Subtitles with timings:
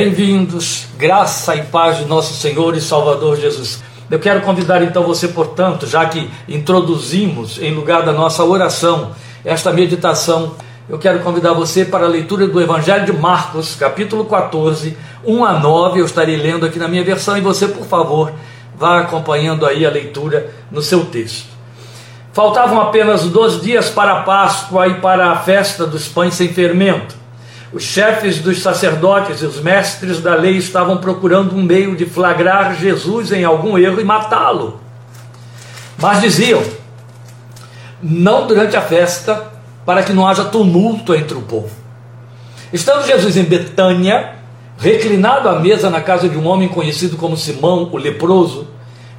[0.00, 3.82] Bem-vindos, graça e paz de nosso Senhor e Salvador Jesus.
[4.08, 9.10] Eu quero convidar então você, portanto, já que introduzimos em lugar da nossa oração
[9.44, 10.54] esta meditação,
[10.88, 15.54] eu quero convidar você para a leitura do Evangelho de Marcos, capítulo 14, 1 a
[15.54, 15.98] 9.
[15.98, 18.32] Eu estarei lendo aqui na minha versão e você, por favor,
[18.76, 21.48] vá acompanhando aí a leitura no seu texto.
[22.32, 27.16] Faltavam apenas dois dias para a Páscoa e para a festa dos pães sem fermento.
[27.72, 32.74] Os chefes dos sacerdotes e os mestres da lei estavam procurando um meio de flagrar
[32.74, 34.80] Jesus em algum erro e matá-lo.
[35.98, 36.62] Mas diziam:
[38.02, 39.52] não durante a festa,
[39.84, 41.70] para que não haja tumulto entre o povo.
[42.72, 44.34] Estando Jesus em Betânia,
[44.78, 48.68] reclinado à mesa na casa de um homem conhecido como Simão, o leproso,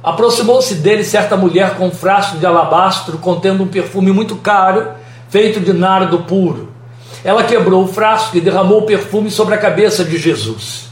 [0.02, 4.88] aproximou-se dele certa mulher com um frasco de alabastro contendo um perfume muito caro,
[5.28, 6.79] feito de nardo puro.
[7.22, 10.88] Ela quebrou o frasco e derramou o perfume sobre a cabeça de Jesus.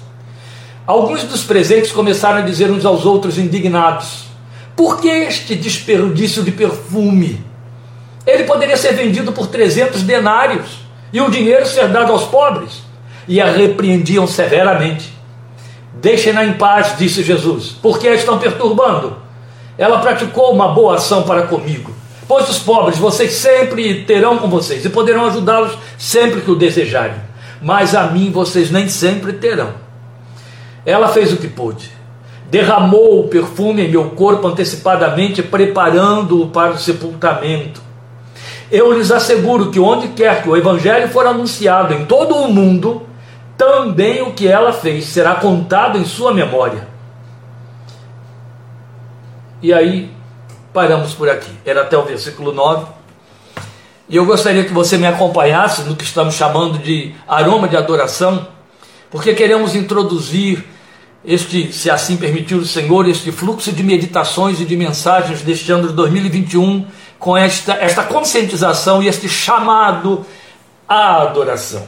[0.87, 4.24] Alguns dos presentes começaram a dizer uns aos outros, indignados:
[4.76, 7.45] Por que este desperdício de perfume?
[8.26, 10.80] Ele poderia ser vendido por 300 denários
[11.12, 12.82] e o dinheiro ser dado aos pobres.
[13.26, 15.12] E a repreendiam severamente.
[15.95, 19.16] Deixem-na em paz, disse Jesus, porque a estão perturbando.
[19.76, 21.98] Ela praticou uma boa ação para comigo.
[22.29, 27.16] Pois os pobres vocês sempre terão com vocês e poderão ajudá-los sempre que o desejarem.
[27.62, 29.73] Mas a mim vocês nem sempre terão.
[30.84, 31.90] Ela fez o que pôde.
[32.51, 37.80] Derramou o perfume em meu corpo antecipadamente, preparando-o para o sepultamento.
[38.71, 43.02] Eu lhes asseguro que onde quer que o evangelho for anunciado em todo o mundo,
[43.56, 46.87] também o que ela fez será contado em sua memória.
[49.62, 50.18] E aí
[50.73, 51.51] paramos por aqui.
[51.65, 52.87] Era até o versículo 9.
[54.09, 58.49] E eu gostaria que você me acompanhasse no que estamos chamando de aroma de adoração,
[59.11, 60.65] porque queremos introduzir
[61.24, 65.89] este, se assim permitir o Senhor, este fluxo de meditações e de mensagens deste ano
[65.89, 66.87] de 2021
[67.19, 70.25] com esta, esta conscientização e este chamado
[70.89, 71.87] à adoração.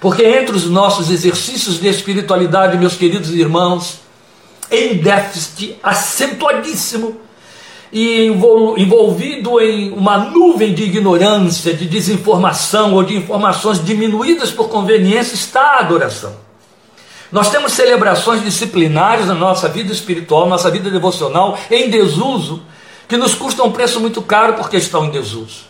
[0.00, 4.00] Porque entre os nossos exercícios de espiritualidade, meus queridos irmãos,
[4.70, 7.20] em déficit acentuadíssimo,
[7.92, 15.34] e envolvido em uma nuvem de ignorância, de desinformação ou de informações diminuídas por conveniência,
[15.34, 16.34] está a adoração.
[17.32, 22.62] Nós temos celebrações disciplinares na nossa vida espiritual, nossa vida devocional, em desuso,
[23.08, 25.64] que nos custam um preço muito caro porque estão em desuso.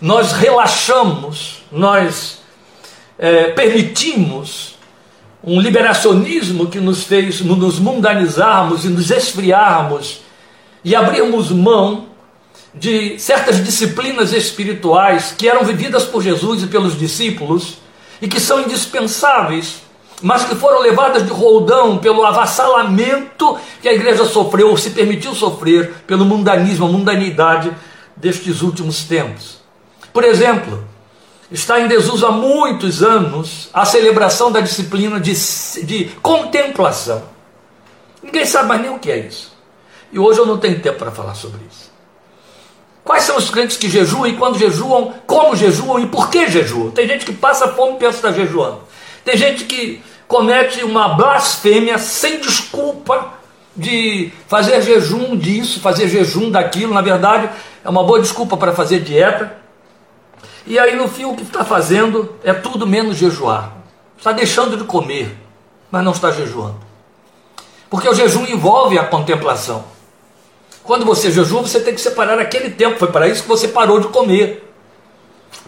[0.00, 2.38] Nós relaxamos, nós
[3.18, 4.78] é, permitimos
[5.42, 10.20] um liberacionismo que nos fez nos mundanizarmos e nos esfriarmos
[10.84, 12.06] e abrirmos mão
[12.74, 17.78] de certas disciplinas espirituais que eram vividas por Jesus e pelos discípulos
[18.22, 19.82] e que são indispensáveis
[20.22, 25.34] mas que foram levadas de roldão pelo avassalamento que a igreja sofreu, ou se permitiu
[25.34, 27.72] sofrer, pelo mundanismo, a mundanidade
[28.16, 29.58] destes últimos tempos.
[30.12, 30.84] Por exemplo,
[31.50, 35.32] está em desuso há muitos anos a celebração da disciplina de,
[35.84, 37.22] de contemplação.
[38.22, 39.58] Ninguém sabe mais nem o que é isso.
[40.12, 41.90] E hoje eu não tenho tempo para falar sobre isso.
[43.04, 46.90] Quais são os crentes que jejuam e quando jejuam, como jejuam e por que jejuam?
[46.90, 48.80] Tem gente que passa fome e pensa que está jejuando.
[49.24, 53.34] Tem gente que comete uma blasfêmia sem desculpa
[53.76, 56.94] de fazer jejum disso, fazer jejum daquilo.
[56.94, 57.50] Na verdade,
[57.84, 59.56] é uma boa desculpa para fazer dieta.
[60.66, 63.72] E aí, no fim, o que está fazendo é tudo menos jejuar.
[64.16, 65.34] Está deixando de comer,
[65.90, 66.78] mas não está jejuando.
[67.88, 69.84] Porque o jejum envolve a contemplação.
[70.82, 72.98] Quando você jejua, você tem que separar aquele tempo.
[72.98, 74.72] Foi para isso que você parou de comer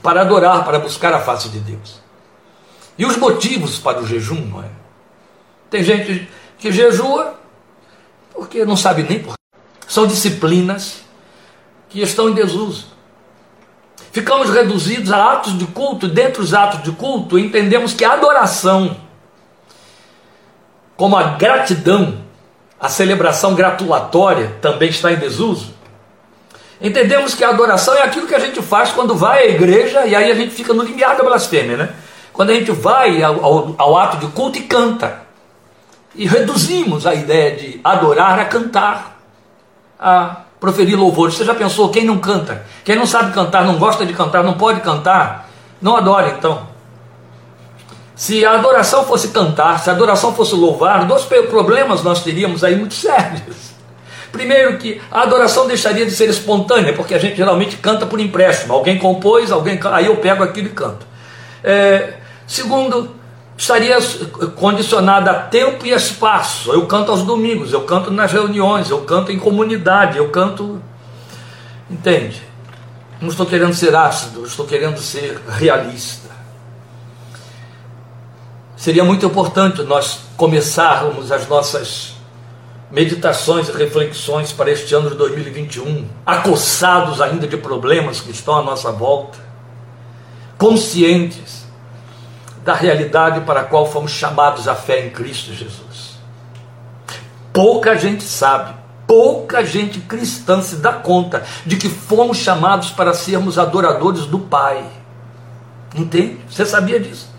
[0.03, 2.01] para adorar, para buscar a face de Deus.
[2.99, 4.69] E os motivos para o jejum, não é?
[5.71, 6.29] Tem gente
[6.59, 7.41] que jejua
[8.35, 9.35] porque não sabe nem por
[9.87, 11.03] São disciplinas
[11.89, 12.87] que estão em desuso.
[14.11, 18.13] Ficamos reduzidos a atos de culto, e dentro dos atos de culto, entendemos que a
[18.13, 18.97] adoração,
[20.97, 22.23] como a gratidão,
[22.83, 25.73] a celebração gratulatória, também está em desuso.
[26.81, 30.17] Entendemos que a adoração é aquilo que a gente faz quando vai à igreja e
[30.17, 31.91] aí a gente fica no limiar da blasfêmia, né?
[32.33, 35.23] Quando a gente vai ao, ao, ao ato de culto e canta.
[36.13, 39.17] E reduzimos a ideia de adorar a cantar,
[39.97, 41.37] a proferir louvores.
[41.37, 42.67] Você já pensou quem não canta?
[42.85, 45.49] Quem não sabe cantar, não gosta de cantar, não pode cantar,
[45.81, 46.67] não adora então.
[48.23, 52.77] Se a adoração fosse cantar, se a adoração fosse louvar, dois problemas nós teríamos aí
[52.77, 53.73] muito sérios.
[54.31, 58.75] Primeiro que a adoração deixaria de ser espontânea, porque a gente geralmente canta por empréstimo.
[58.75, 61.05] Alguém compôs, alguém aí eu pego aquilo e canto.
[61.65, 62.13] É,
[62.47, 63.11] Segundo,
[63.59, 63.99] estaria
[64.55, 66.73] condicionada a tempo e espaço.
[66.73, 70.81] Eu canto aos domingos, eu canto nas reuniões, eu canto em comunidade, eu canto.
[71.91, 72.41] Entende?
[73.21, 76.31] Não estou querendo ser ácido, estou querendo ser realista.
[78.83, 82.15] Seria muito importante nós começarmos as nossas
[82.91, 88.63] meditações e reflexões para este ano de 2021, acossados ainda de problemas que estão à
[88.63, 89.39] nossa volta,
[90.59, 91.65] conscientes
[92.65, 96.17] da realidade para a qual fomos chamados à fé em Cristo Jesus.
[97.53, 98.75] Pouca gente sabe,
[99.07, 104.85] pouca gente cristã se dá conta de que fomos chamados para sermos adoradores do Pai.
[105.95, 106.41] Entende?
[106.51, 107.32] Você sabia disso?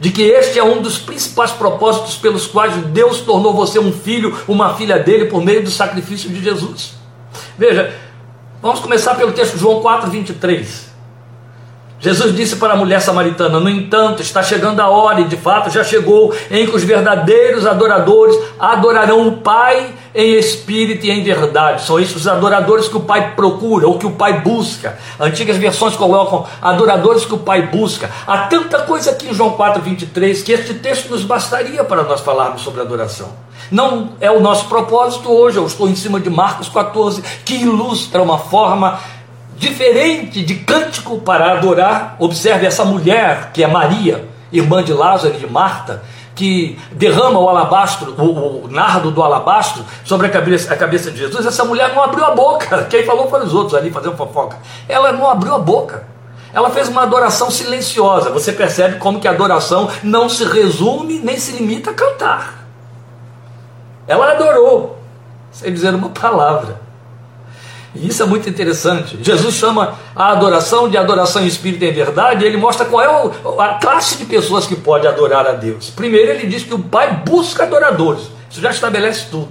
[0.00, 4.36] De que este é um dos principais propósitos pelos quais Deus tornou você um filho,
[4.48, 6.94] uma filha dele, por meio do sacrifício de Jesus.
[7.56, 7.94] Veja,
[8.62, 10.90] vamos começar pelo texto João 4, 23.
[12.00, 15.70] Jesus disse para a mulher samaritana: No entanto, está chegando a hora, e de fato
[15.70, 21.82] já chegou, em que os verdadeiros adoradores adorarão o Pai em espírito e em verdade.
[21.82, 24.98] São esses os adoradores que o Pai procura, ou que o Pai busca.
[25.18, 28.10] Antigas versões colocam adoradores que o Pai busca.
[28.26, 32.20] Há tanta coisa aqui em João 4, 23 que este texto nos bastaria para nós
[32.20, 33.28] falarmos sobre adoração.
[33.70, 38.22] Não é o nosso propósito hoje, eu estou em cima de Marcos 14, que ilustra
[38.22, 38.98] uma forma
[39.56, 42.16] diferente de cântico para adorar.
[42.18, 46.02] Observe essa mulher, que é Maria, irmã de Lázaro e de Marta,
[46.40, 51.18] que derrama o alabastro, o, o nardo do alabastro sobre a cabeça, a cabeça de
[51.18, 51.44] Jesus.
[51.44, 52.84] Essa mulher não abriu a boca.
[52.88, 54.56] Quem falou foram os outros ali fazendo fofoca.
[54.88, 56.02] Ela não abriu a boca.
[56.50, 58.30] Ela fez uma adoração silenciosa.
[58.30, 62.64] Você percebe como que a adoração não se resume nem se limita a cantar.
[64.08, 64.98] Ela adorou,
[65.52, 66.79] sem dizer uma palavra.
[67.94, 69.18] E isso é muito interessante.
[69.20, 73.64] Jesus chama a adoração de adoração em espírito em verdade, e ele mostra qual é
[73.64, 75.90] a classe de pessoas que pode adorar a Deus.
[75.90, 78.30] Primeiro, ele diz que o Pai busca adoradores.
[78.50, 79.50] Isso já estabelece tudo.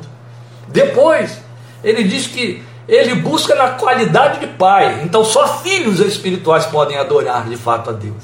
[0.67, 1.39] Depois,
[1.83, 5.01] ele diz que ele busca na qualidade de pai.
[5.03, 8.23] Então, só filhos espirituais podem adorar de fato a Deus.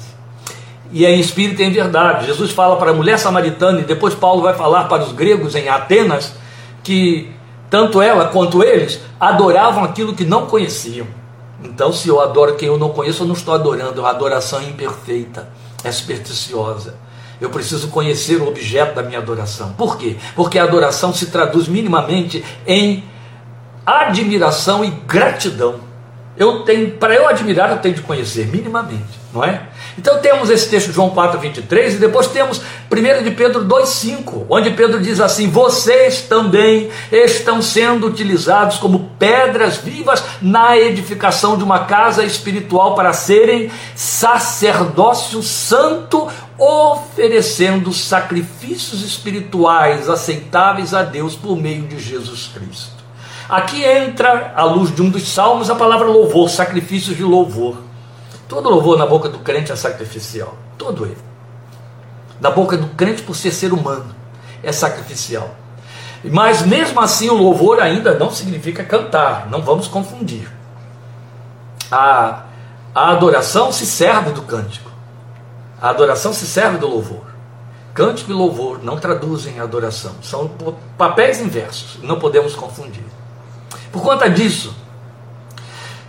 [0.92, 2.26] E é em espírito e em verdade.
[2.26, 5.68] Jesus fala para a mulher samaritana, e depois Paulo vai falar para os gregos em
[5.68, 6.34] Atenas,
[6.82, 7.32] que
[7.76, 11.06] tanto ela quanto eles adoravam aquilo que não conheciam.
[11.62, 14.62] Então, se eu adoro quem eu não conheço, eu não estou adorando, é uma adoração
[14.62, 15.50] imperfeita,
[15.84, 16.94] é supersticiosa.
[17.38, 19.74] Eu preciso conhecer o objeto da minha adoração.
[19.74, 20.16] Por quê?
[20.34, 23.04] Porque a adoração se traduz minimamente em
[23.84, 25.74] admiração e gratidão.
[26.34, 29.68] Eu tenho, para eu admirar, eu tenho de conhecer minimamente, não é?
[29.98, 32.60] Então temos esse texto de João 4, 23, e depois temos
[32.90, 39.10] 1 de Pedro 2, 5, onde Pedro diz assim: Vocês também estão sendo utilizados como
[39.18, 46.28] pedras vivas na edificação de uma casa espiritual para serem sacerdócio santo,
[46.58, 52.96] oferecendo sacrifícios espirituais aceitáveis a Deus por meio de Jesus Cristo.
[53.48, 57.85] Aqui entra, à luz de um dos salmos, a palavra louvor, sacrifícios de louvor.
[58.48, 60.54] Todo louvor na boca do crente é sacrificial.
[60.78, 61.18] Todo ele.
[62.40, 64.14] Na boca do crente, por ser ser humano,
[64.62, 65.50] é sacrificial.
[66.24, 69.48] Mas mesmo assim, o louvor ainda não significa cantar.
[69.48, 70.50] Não vamos confundir.
[71.90, 72.44] A,
[72.94, 74.90] a adoração se serve do cântico.
[75.80, 77.26] A adoração se serve do louvor.
[77.94, 80.12] Cântico e louvor não traduzem adoração.
[80.22, 80.50] São
[80.98, 81.98] papéis inversos.
[82.02, 83.04] Não podemos confundir.
[83.90, 84.74] Por conta disso,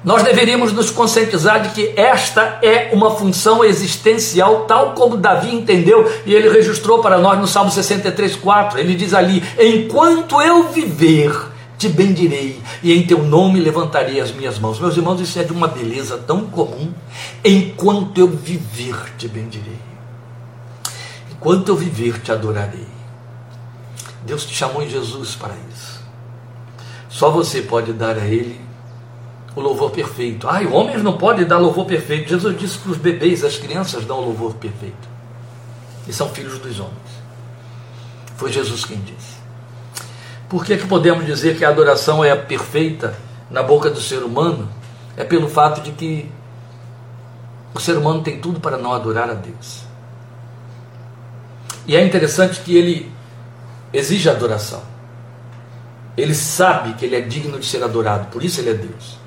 [0.08, 6.10] nós deveríamos nos conscientizar de que esta é uma função existencial, tal como Davi entendeu
[6.26, 8.78] e ele registrou para nós no Salmo 63,4.
[8.78, 11.38] Ele diz ali: Enquanto eu viver,
[11.78, 14.80] te bendirei e em teu nome levantarei as minhas mãos.
[14.80, 16.94] Meus irmãos, isso é de uma beleza tão comum.
[17.44, 19.78] Enquanto eu viver, te bendirei.
[21.34, 22.88] Enquanto eu viver, te adorarei.
[24.26, 26.02] Deus te chamou em Jesus para isso.
[27.10, 28.67] Só você pode dar a Ele
[29.58, 30.48] o louvor perfeito.
[30.48, 32.30] Ai, homens não podem dar louvor perfeito.
[32.30, 35.10] Jesus disse que os bebês, as crianças dão louvor perfeito.
[36.08, 37.18] E são filhos dos homens.
[38.36, 39.36] Foi Jesus quem disse.
[40.48, 43.18] Por que, que podemos dizer que a adoração é perfeita
[43.50, 44.70] na boca do ser humano?
[45.18, 46.30] É pelo fato de que
[47.74, 49.82] o ser humano tem tudo para não adorar a Deus.
[51.88, 53.12] E é interessante que ele
[53.92, 54.84] exige adoração.
[56.16, 59.18] Ele sabe que ele é digno de ser adorado, por isso ele é Deus.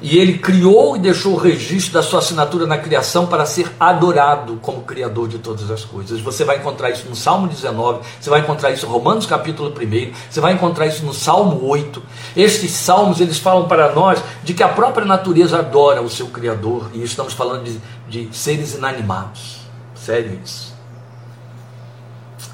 [0.00, 4.58] E ele criou e deixou o registro da sua assinatura na criação para ser adorado
[4.62, 6.20] como Criador de todas as coisas.
[6.20, 10.12] Você vai encontrar isso no Salmo 19, você vai encontrar isso em Romanos capítulo 1,
[10.30, 12.00] você vai encontrar isso no Salmo 8.
[12.36, 16.90] Estes salmos eles falam para nós de que a própria natureza adora o seu Criador,
[16.94, 19.58] e estamos falando de, de seres inanimados.
[19.96, 20.72] Sério isso.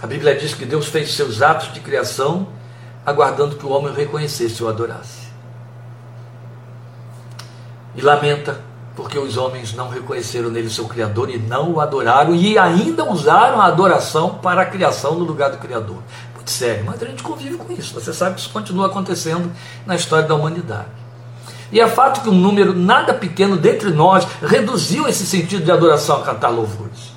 [0.03, 2.47] A Bíblia diz que Deus fez seus atos de criação
[3.05, 5.24] aguardando que o homem o reconhecesse e o adorasse.
[7.97, 8.61] E lamenta
[8.97, 13.61] porque os homens não reconheceram nele seu Criador e não o adoraram e ainda usaram
[13.61, 15.99] a adoração para a criação no lugar do Criador.
[16.35, 17.95] Muito sério, mas a gente convive com isso.
[17.95, 19.51] Você sabe que isso continua acontecendo
[19.85, 20.89] na história da humanidade.
[21.73, 26.19] E é fato que um número nada pequeno dentre nós reduziu esse sentido de adoração
[26.19, 27.15] a cantar louvores.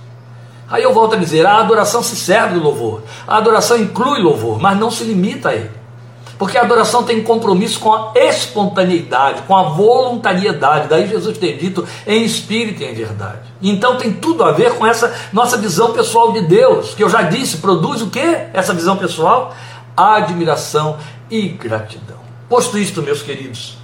[0.68, 4.60] Aí eu volto a dizer: a adoração se serve do louvor, a adoração inclui louvor,
[4.60, 5.77] mas não se limita a ele.
[6.38, 10.88] Porque a adoração tem compromisso com a espontaneidade, com a voluntariedade.
[10.88, 13.42] Daí Jesus ter dito em espírito e em verdade.
[13.62, 17.24] Então tem tudo a ver com essa nossa visão pessoal de Deus, que eu já
[17.24, 18.20] disse, produz o que?
[18.54, 19.56] Essa visão pessoal?
[19.96, 20.98] Admiração
[21.30, 22.18] e gratidão.
[22.48, 23.78] Posto isto, meus queridos,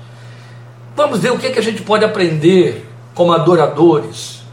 [0.95, 4.43] vamos ver o que, é que a gente pode aprender como adoradores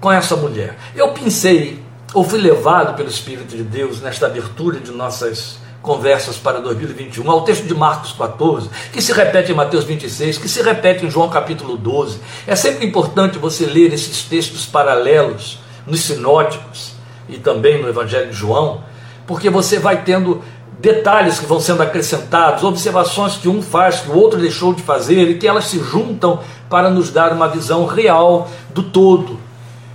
[0.00, 0.78] com essa mulher.
[0.94, 1.82] Eu pensei,
[2.14, 7.42] ou fui levado pelo Espírito de Deus nesta abertura de nossas conversas para 2021, ao
[7.42, 11.28] texto de Marcos 14, que se repete em Mateus 26, que se repete em João
[11.30, 12.20] capítulo 12.
[12.46, 16.92] É sempre importante você ler esses textos paralelos nos sinóticos
[17.28, 18.82] e também no Evangelho de João,
[19.26, 20.42] porque você vai tendo
[20.78, 25.28] detalhes que vão sendo acrescentados, observações que um faz, que o outro deixou de fazer
[25.28, 29.38] e que elas se juntam para nos dar uma visão real do todo,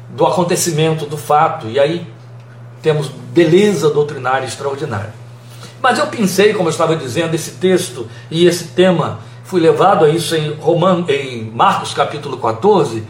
[0.10, 1.68] do acontecimento, do fato.
[1.68, 2.08] E aí
[2.82, 5.25] temos beleza doutrinária extraordinária.
[5.86, 10.10] Mas eu pensei, como eu estava dizendo, esse texto e esse tema, fui levado a
[10.10, 13.06] isso em, Roman, em Marcos capítulo 14,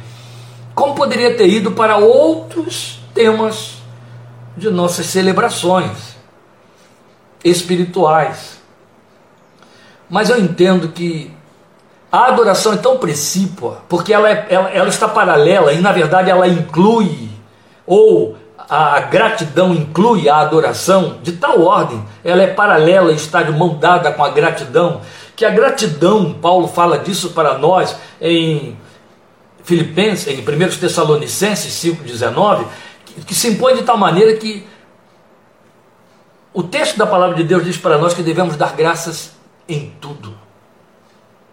[0.74, 3.76] como poderia ter ido para outros temas
[4.58, 6.18] de nossas celebrações
[7.46, 8.60] espirituais.
[10.10, 11.32] Mas eu entendo que
[12.12, 16.30] a adoração é tão precípua, porque ela, é, ela, ela está paralela e, na verdade,
[16.30, 17.30] ela inclui
[17.88, 18.36] ou
[18.70, 23.78] a gratidão inclui a adoração, de tal ordem, ela é paralela e está de mão
[23.78, 25.02] dada com a gratidão,
[25.36, 28.78] que a gratidão, Paulo fala disso para nós em
[29.64, 32.66] Filipenses, em 1 Tessalonicenses 5,19,
[33.26, 34.66] que, se impõe de tal maneira que
[36.54, 39.34] o texto da palavra de Deus diz para nós que devemos dar graças
[39.68, 40.34] em tudo,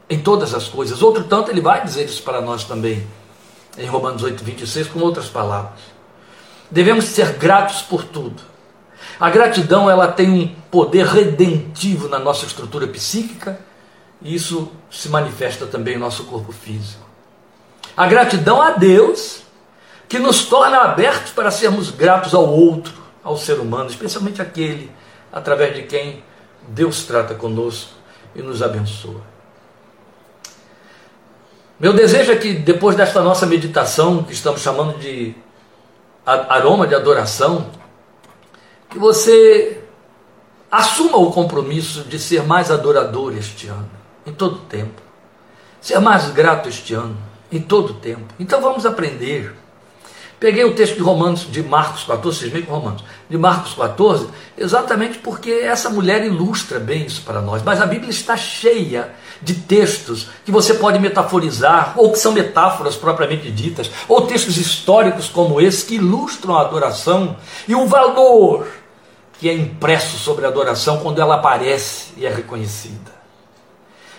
[0.08, 1.02] em todas as coisas.
[1.02, 3.04] Outro tanto, ele vai dizer isso para nós também,
[3.76, 5.91] em Romanos 8, 26, com outras palavras.
[6.72, 8.42] Devemos ser gratos por tudo.
[9.20, 13.60] A gratidão ela tem um poder redentivo na nossa estrutura psíquica
[14.22, 17.06] e isso se manifesta também no nosso corpo físico.
[17.94, 19.42] A gratidão a Deus
[20.08, 24.90] que nos torna abertos para sermos gratos ao outro, ao ser humano, especialmente aquele
[25.30, 26.24] através de quem
[26.68, 27.90] Deus trata conosco
[28.34, 29.20] e nos abençoa.
[31.78, 35.34] Meu desejo é que depois desta nossa meditação, que estamos chamando de
[36.24, 37.70] aroma de adoração,
[38.88, 39.82] que você
[40.70, 43.90] assuma o compromisso de ser mais adorador este ano,
[44.26, 45.02] em todo tempo.
[45.80, 47.16] Ser mais grato este ano,
[47.50, 48.32] em todo tempo.
[48.38, 49.54] Então vamos aprender.
[50.42, 54.26] Peguei o texto de Romanos, de Marcos 14, vocês com Romanos, de Marcos 14,
[54.58, 57.62] exatamente porque essa mulher ilustra bem isso para nós.
[57.62, 62.96] Mas a Bíblia está cheia de textos que você pode metaforizar, ou que são metáforas
[62.96, 67.36] propriamente ditas, ou textos históricos como esse que ilustram a adoração
[67.68, 68.66] e o valor
[69.38, 73.12] que é impresso sobre a adoração quando ela aparece e é reconhecida.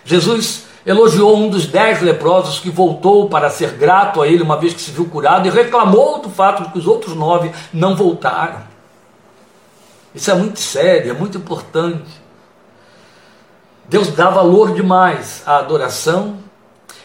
[0.06, 4.74] Jesus elogiou um dos dez leprosos que voltou para ser grato a ele uma vez
[4.74, 8.62] que se viu curado e reclamou do fato de que os outros nove não voltaram.
[10.14, 12.22] Isso é muito sério, é muito importante.
[13.90, 16.38] Deus dá valor demais à adoração,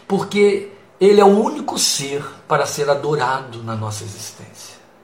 [0.07, 4.48] porque Ele é o único ser para ser adorado na nossa existência.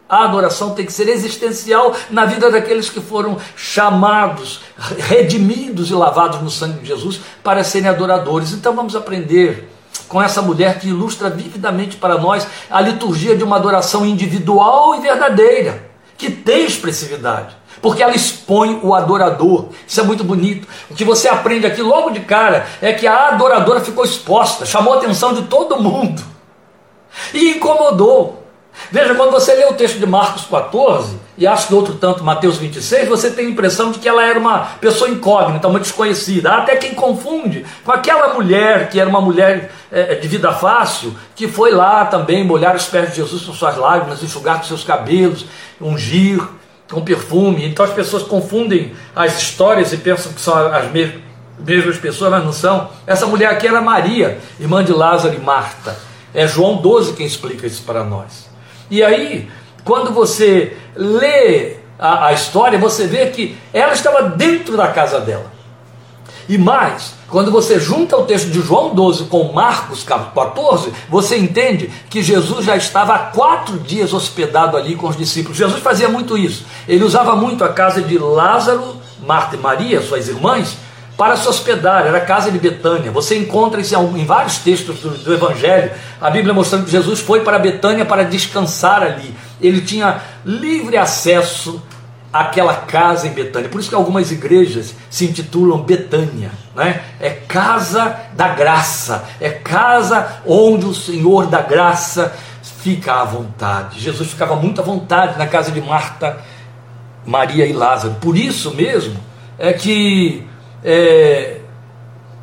[0.09, 4.61] A adoração tem que ser existencial na vida daqueles que foram chamados,
[4.99, 8.53] redimidos e lavados no sangue de Jesus para serem adoradores.
[8.53, 9.71] Então vamos aprender
[10.09, 15.01] com essa mulher que ilustra vividamente para nós a liturgia de uma adoração individual e
[15.01, 19.69] verdadeira, que tem expressividade porque ela expõe o adorador.
[19.87, 20.67] Isso é muito bonito.
[20.91, 24.95] O que você aprende aqui logo de cara é que a adoradora ficou exposta, chamou
[24.95, 26.23] a atenção de todo mundo
[27.35, 28.44] e incomodou.
[28.91, 32.59] Veja, quando você lê o texto de Marcos 14 e acha que outro tanto Mateus
[32.59, 36.51] 26, você tem a impressão de que ela era uma pessoa incógnita, uma desconhecida.
[36.51, 41.15] Há até quem confunde com aquela mulher que era uma mulher é, de vida fácil,
[41.35, 44.85] que foi lá também molhar os pés de Jesus com suas lágrimas, enxugar com seus
[44.85, 45.47] cabelos,
[45.81, 46.41] ungir
[46.91, 47.67] com perfume.
[47.67, 52.53] Então as pessoas confundem as histórias e pensam que são as mesmas pessoas, mas não
[52.53, 52.91] são.
[53.07, 55.97] Essa mulher aqui era Maria, irmã de Lázaro e Marta.
[56.33, 58.54] É João 12 quem explica isso para nós.
[58.95, 59.51] E aí,
[59.83, 65.51] quando você lê a, a história, você vê que ela estava dentro da casa dela.
[66.49, 71.91] E mais, quando você junta o texto de João 12 com Marcos 14, você entende
[72.09, 75.59] que Jesus já estava há quatro dias hospedado ali com os discípulos.
[75.59, 76.65] Jesus fazia muito isso.
[76.87, 80.77] Ele usava muito a casa de Lázaro, Marta e Maria, suas irmãs,
[81.17, 82.07] para se hospedar.
[82.07, 83.11] Era a casa de Betânia.
[83.11, 85.91] Você encontra isso em vários textos do, do Evangelho.
[86.21, 89.35] A Bíblia mostrando que Jesus foi para Betânia para descansar ali.
[89.61, 91.83] Ele tinha livre acesso
[92.35, 93.69] aquela casa em Betânia.
[93.69, 97.01] Por isso que algumas igrejas se intitulam Betânia, né?
[97.21, 104.01] É casa da graça, é casa onde o Senhor da graça fica à vontade.
[104.01, 106.39] Jesus ficava muito à vontade na casa de Marta,
[107.25, 108.17] Maria e Lázaro.
[108.21, 109.17] Por isso mesmo
[109.57, 110.45] é que
[110.85, 111.61] é,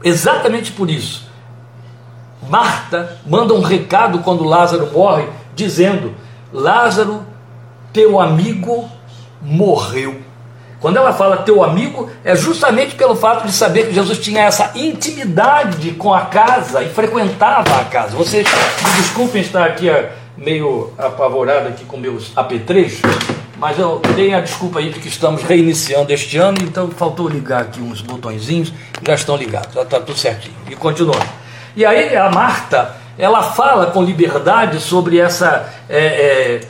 [0.04, 1.32] exatamente por isso
[2.52, 6.14] Marta manda um recado quando Lázaro morre, dizendo:
[6.52, 7.26] Lázaro,
[7.94, 8.90] teu amigo
[9.42, 10.20] morreu.
[10.80, 14.72] Quando ela fala teu amigo, é justamente pelo fato de saber que Jesus tinha essa
[14.74, 18.18] intimidade com a casa e frequentava a casa.
[18.18, 19.88] Vocês me desculpem estar aqui
[20.36, 23.02] meio apavorado aqui com meus apetrechos,
[23.62, 27.62] mas eu dei a desculpa aí de que estamos reiniciando este ano, então faltou ligar
[27.62, 28.74] aqui uns botõezinhos,
[29.06, 30.56] já estão ligados, já está tudo certinho.
[30.68, 31.30] E continuando.
[31.75, 36.62] E aí a Marta, ela fala com liberdade sobre essa é, é,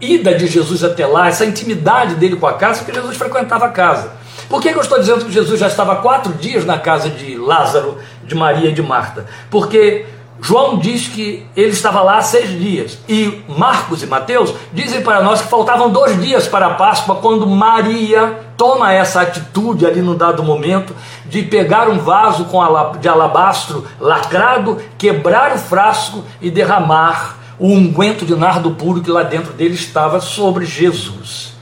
[0.00, 3.70] ida de Jesus até lá, essa intimidade dele com a casa, porque Jesus frequentava a
[3.70, 4.10] casa.
[4.48, 7.36] Por que, que eu estou dizendo que Jesus já estava quatro dias na casa de
[7.36, 9.24] Lázaro, de Maria e de Marta?
[9.48, 10.04] Porque
[10.40, 12.98] João diz que ele estava lá seis dias.
[13.08, 17.46] E Marcos e Mateus dizem para nós que faltavam dois dias para a Páscoa, quando
[17.46, 20.94] Maria toma essa atitude ali no dado momento
[21.26, 22.60] de pegar um vaso com
[23.00, 29.22] de alabastro lacrado, quebrar o frasco e derramar o unguento de nardo puro que lá
[29.22, 31.54] dentro dele estava sobre Jesus.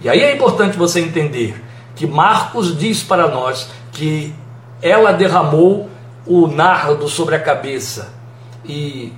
[0.00, 1.62] E aí é importante você entender
[1.96, 4.32] que Marcos diz para nós que
[4.80, 5.90] ela derramou
[6.26, 8.12] o nardo sobre a cabeça.
[8.64, 9.12] E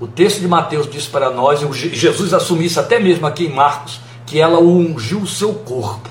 [0.00, 3.52] o texto de Mateus diz para nós, e Jesus assumiu isso até mesmo aqui em
[3.52, 6.08] Marcos, que ela ungiu o seu corpo.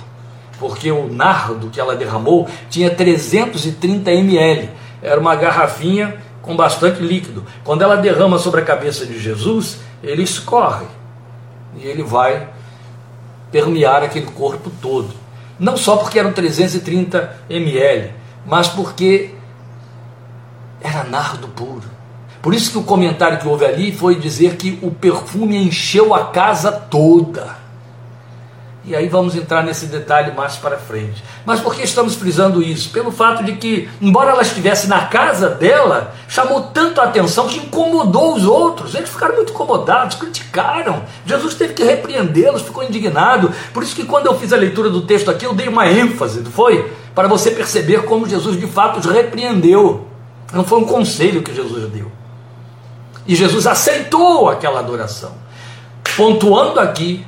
[0.60, 4.70] Porque o nardo que ela derramou tinha 330 ml.
[5.02, 7.46] Era uma garrafinha com bastante líquido.
[7.64, 10.86] Quando ela derrama sobre a cabeça de Jesus, ele escorre
[11.78, 12.50] e ele vai
[13.52, 15.10] permear aquele corpo todo.
[15.58, 18.12] Não só porque eram 330 ml,
[18.46, 19.32] mas porque
[20.82, 22.00] era nardo puro.
[22.42, 26.28] Por isso que o comentário que houve ali foi dizer que o perfume encheu a
[26.28, 27.60] casa toda.
[28.86, 31.24] E aí vamos entrar nesse detalhe mais para frente.
[31.46, 32.90] Mas por que estamos frisando isso?
[32.90, 37.60] Pelo fato de que, embora ela estivesse na casa dela, chamou tanto a atenção que
[37.60, 38.96] incomodou os outros.
[38.96, 41.04] Eles ficaram muito incomodados, criticaram.
[41.26, 43.52] Jesus teve que repreendê-los, ficou indignado.
[43.74, 46.40] Por isso que quando eu fiz a leitura do texto aqui, eu dei uma ênfase,
[46.40, 46.92] não foi?
[47.14, 50.09] Para você perceber como Jesus de fato os repreendeu.
[50.52, 52.12] Não foi um conselho que Jesus deu.
[53.28, 55.34] E Jesus aceitou aquela adoração.
[56.18, 57.26] Pontuando aqui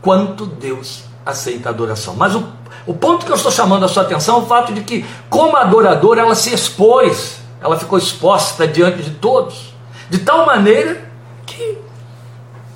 [0.00, 2.14] quanto Deus aceita a adoração.
[2.14, 2.46] Mas o,
[2.86, 5.56] o ponto que eu estou chamando a sua atenção é o fato de que, como
[5.56, 9.74] adoradora, ela se expôs, ela ficou exposta diante de todos,
[10.08, 11.10] de tal maneira
[11.44, 11.78] que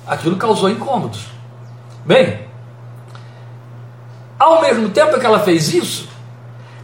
[0.05, 1.27] aquilo causou incômodos.
[2.05, 2.47] Bem,
[4.37, 6.09] ao mesmo tempo que ela fez isso,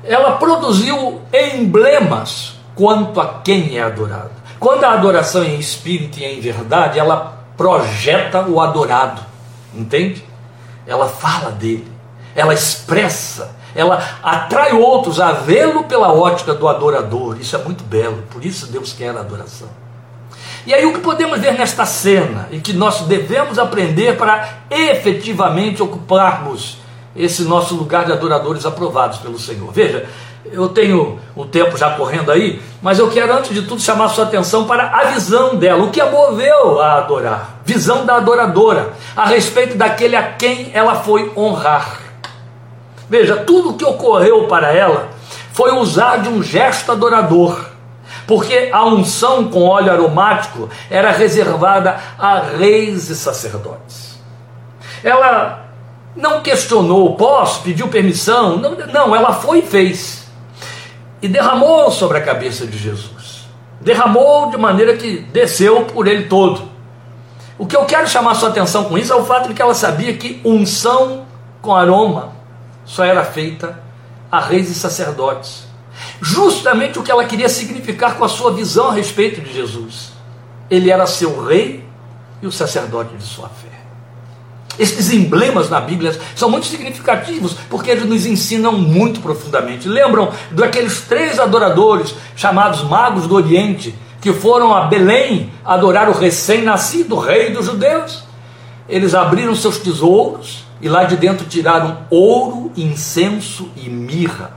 [0.04, 4.32] ela produziu emblemas quanto a quem é adorado.
[4.60, 9.22] Quando a adoração é em espírito e é em verdade, ela projeta o adorado,
[9.74, 10.24] entende?
[10.86, 11.88] ela fala dele,
[12.36, 17.38] ela expressa, ela atrai outros a vê-lo pela ótica do adorador.
[17.40, 19.68] Isso é muito belo, por isso Deus quer a adoração.
[20.66, 25.82] E aí o que podemos ver nesta cena e que nós devemos aprender para efetivamente
[25.84, 26.80] ocuparmos
[27.16, 29.72] esse nosso lugar de adoradores aprovados pelo Senhor.
[29.72, 30.10] Veja,
[30.52, 34.26] eu tenho um tempo já correndo aí, mas eu quero antes de tudo chamar sua
[34.26, 39.26] atenção para a visão dela, o que a moveu a adorar, visão da adoradora, a
[39.26, 42.00] respeito daquele a quem ela foi honrar.
[43.10, 45.10] Veja, tudo o que ocorreu para ela
[45.54, 47.66] foi usar de um gesto adorador,
[48.28, 54.20] porque a unção com óleo aromático era reservada a reis e sacerdotes.
[55.04, 55.66] Ela
[56.16, 60.25] não questionou, posso, pediu permissão, não, não ela foi e fez
[61.26, 63.48] e derramou sobre a cabeça de Jesus.
[63.82, 66.70] Derramou de maneira que desceu por ele todo.
[67.58, 69.74] O que eu quero chamar sua atenção com isso é o fato de que ela
[69.74, 71.26] sabia que unção
[71.64, 72.34] com aroma
[72.86, 73.82] só era feita
[74.32, 75.66] a reis e sacerdotes.
[76.22, 80.12] Justamente o que ela queria significar com a sua visão a respeito de Jesus.
[80.70, 81.84] Ele era seu rei
[82.40, 83.80] e o sacerdote de sua fé.
[84.78, 89.88] Esses emblemas na Bíblia são muito significativos porque eles nos ensinam muito profundamente.
[89.88, 97.18] Lembram daqueles três adoradores chamados magos do Oriente que foram a Belém adorar o recém-nascido
[97.18, 98.24] rei dos judeus?
[98.90, 104.52] Eles abriram seus tesouros e lá de dentro tiraram ouro, incenso e mirra.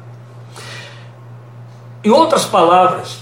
[2.02, 3.18] Em outras palavras,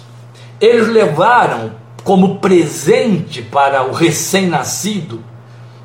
[0.60, 5.22] eles levaram como presente para o recém-nascido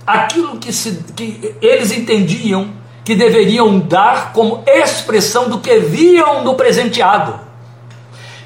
[0.06, 6.56] aquilo que, se, que eles entendiam que deveriam dar como expressão do que viam no
[6.56, 7.40] presenteado.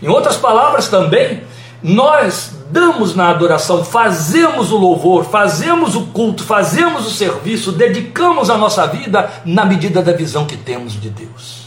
[0.02, 1.44] Em outras palavras, também,
[1.84, 8.58] nós damos na adoração, fazemos o louvor, fazemos o culto, fazemos o serviço, dedicamos a
[8.58, 11.66] nossa vida na medida da visão que temos de Deus.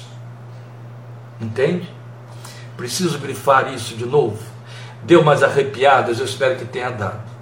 [1.40, 1.88] Entende?
[2.76, 4.38] Preciso grifar isso de novo.
[5.04, 7.37] Deu mais arrepiadas, eu espero que tenha dado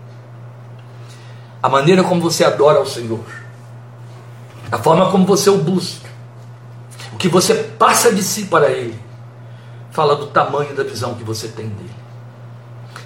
[1.66, 3.24] a maneira como você adora ao Senhor,
[4.70, 6.08] a forma como você o busca,
[7.12, 8.96] o que você passa de si para Ele,
[9.90, 11.96] fala do tamanho da visão que você tem dele.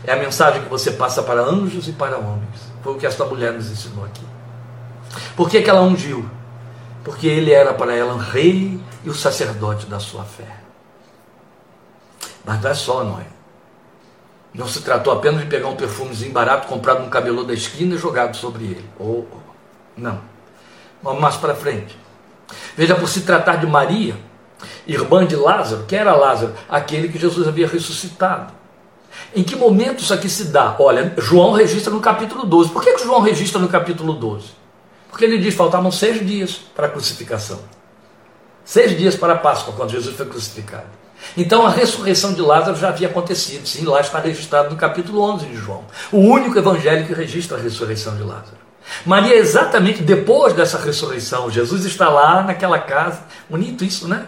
[0.04, 2.70] É a mensagem que você passa para anjos e para homens.
[2.82, 4.26] Foi o que esta mulher nos ensinou aqui.
[5.34, 6.28] Por que, que ela ungiu?
[7.02, 10.58] Porque ele era para ela o rei e o sacerdote da sua fé.
[12.44, 13.26] Mas não é só, não é?
[14.52, 17.98] Não se tratou apenas de pegar um perfumezinho barato comprado no cabelo da esquina e
[17.98, 18.90] jogado sobre ele.
[18.98, 19.26] Ou
[19.96, 20.20] não.
[21.02, 21.96] Vamos mais para frente.
[22.76, 24.16] Veja, por se tratar de Maria,
[24.86, 26.54] irmã de Lázaro, quem era Lázaro?
[26.68, 28.52] Aquele que Jesus havia ressuscitado.
[29.34, 30.76] Em que momento isso aqui se dá?
[30.78, 32.70] Olha, João registra no capítulo 12.
[32.70, 34.48] Por que, que João registra no capítulo 12?
[35.08, 37.60] Porque ele diz: faltavam seis dias para a crucificação.
[38.64, 40.99] Seis dias para a Páscoa, quando Jesus foi crucificado.
[41.36, 45.46] Então a ressurreição de Lázaro já havia acontecido, sim, lá está registrado no capítulo 11
[45.46, 45.84] de João.
[46.10, 48.58] O único evangelho que registra a ressurreição de Lázaro.
[49.06, 54.26] Maria, exatamente depois dessa ressurreição, Jesus está lá naquela casa, bonito isso, né?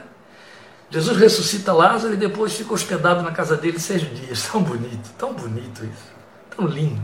[0.90, 4.46] Jesus ressuscita Lázaro e depois fica hospedado na casa dele seis dias.
[4.52, 6.12] Tão bonito, tão bonito isso.
[6.54, 7.00] Tão lindo,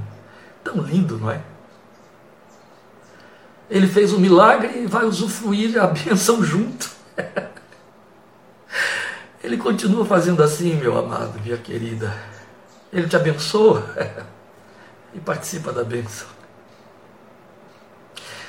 [0.62, 1.40] tão lindo, não é?
[3.70, 6.90] Ele fez um milagre e vai usufruir a bênção junto.
[9.42, 12.12] Ele continua fazendo assim, meu amado, minha querida.
[12.92, 13.85] Ele te abençoa
[15.14, 16.27] e participa da bênção.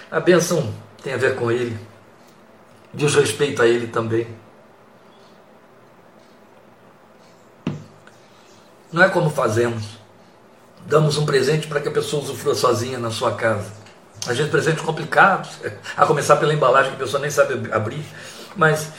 [0.10, 0.74] A bênção
[1.04, 1.78] tem a ver com Ele,
[2.94, 4.28] diz respeito a Ele também.
[8.92, 10.00] Não é como fazemos.
[10.88, 13.72] Damos um presente para que a pessoa usufrua sozinha na sua casa.
[14.28, 15.52] Às vezes presentes complicados,
[15.96, 18.04] a começar pela embalagem que a pessoa nem sabe abrir,
[18.56, 18.92] mas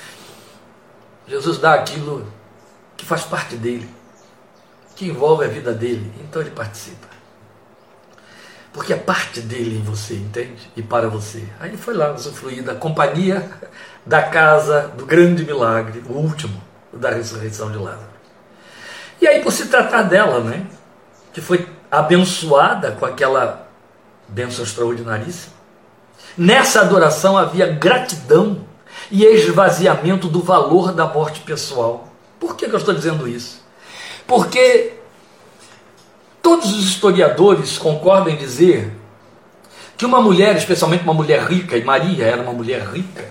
[1.31, 2.27] Jesus dá aquilo
[2.97, 3.89] que faz parte dele,
[4.97, 7.07] que envolve a vida dele, então ele participa.
[8.73, 10.69] Porque é parte dele em você, entende?
[10.77, 11.45] E para você.
[11.61, 13.49] Aí foi lá usufruir da companhia
[14.05, 16.61] da casa do grande milagre, o último,
[16.93, 18.11] da ressurreição de Lázaro.
[19.21, 20.67] E aí, por se tratar dela, né?
[21.33, 23.69] Que foi abençoada com aquela
[24.27, 25.55] bênção extraordinaríssima.
[26.37, 28.65] Nessa adoração havia gratidão
[29.11, 32.09] e esvaziamento do valor da morte pessoal.
[32.39, 33.63] Por que, eu estou dizendo isso?
[34.27, 34.95] Porque
[36.41, 38.93] todos os historiadores concordam em dizer
[39.97, 43.29] que uma mulher, especialmente uma mulher rica, e Maria era uma mulher rica,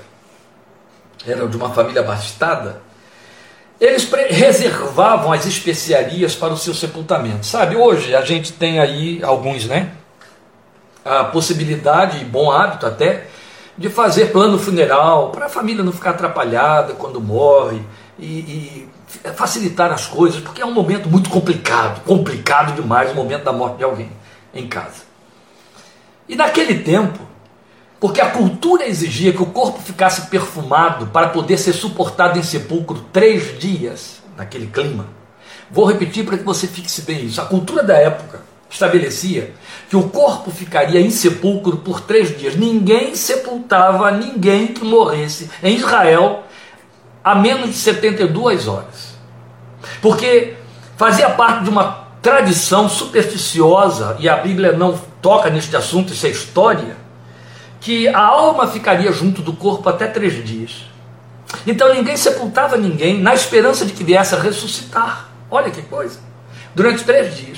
[1.25, 2.81] era de uma família abastada,
[3.79, 7.45] eles reservavam as especiarias para o seu sepultamento.
[7.45, 9.91] Sabe, hoje a gente tem aí alguns, né?
[11.03, 13.27] A possibilidade, e bom hábito até,
[13.79, 17.81] de fazer plano funeral, para a família não ficar atrapalhada quando morre
[18.19, 18.89] e, e,
[19.33, 23.77] facilitar as coisas, porque é um momento muito complicado, complicado demais o momento da morte
[23.77, 24.11] de alguém
[24.53, 25.03] em casa.
[26.27, 27.19] E naquele tempo,
[28.01, 33.05] porque a cultura exigia que o corpo ficasse perfumado para poder ser suportado em sepulcro
[33.13, 35.07] três dias, naquele clima.
[35.71, 37.39] Vou repetir para que você fixe bem isso.
[37.39, 39.53] A cultura da época estabelecia
[39.89, 42.55] que o corpo ficaria em sepulcro por três dias.
[42.55, 46.43] Ninguém sepultava ninguém que morresse em Israel
[47.23, 49.17] a menos de 72 horas.
[49.99, 50.53] Porque
[50.95, 56.29] fazia parte de uma tradição supersticiosa, e a Bíblia não toca neste assunto, isso é
[56.29, 56.95] história,
[57.79, 60.85] que a alma ficaria junto do corpo até três dias.
[61.65, 65.29] Então ninguém sepultava ninguém na esperança de que viesse a ressuscitar.
[65.49, 66.19] Olha que coisa.
[66.75, 67.57] Durante três dias.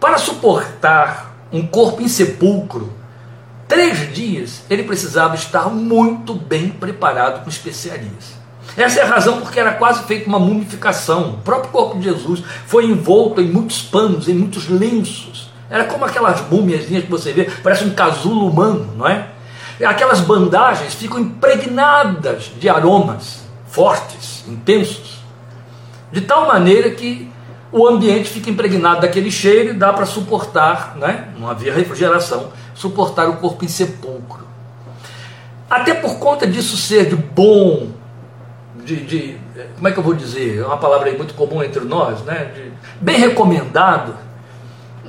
[0.00, 2.92] Para suportar um corpo em sepulcro,
[3.66, 8.38] três dias, ele precisava estar muito bem preparado com especiarias.
[8.76, 11.30] Essa é a razão porque era quase feita uma mumificação.
[11.30, 15.50] O próprio corpo de Jesus foi envolto em muitos panos, em muitos lenços.
[15.70, 19.28] Era como aquelas múmias que você vê, parece um casulo humano, não é?
[19.84, 25.18] aquelas bandagens ficam impregnadas de aromas fortes, intensos,
[26.10, 27.30] de tal maneira que
[27.70, 31.28] o ambiente fica impregnado daquele cheiro e dá para suportar, né?
[31.38, 34.46] não havia refrigeração, suportar o corpo em sepulcro.
[35.68, 37.88] Até por conta disso ser de bom,
[38.84, 39.36] de, de
[39.74, 40.58] como é que eu vou dizer?
[40.58, 42.50] É uma palavra muito comum entre nós, né?
[42.54, 44.14] De, bem recomendado.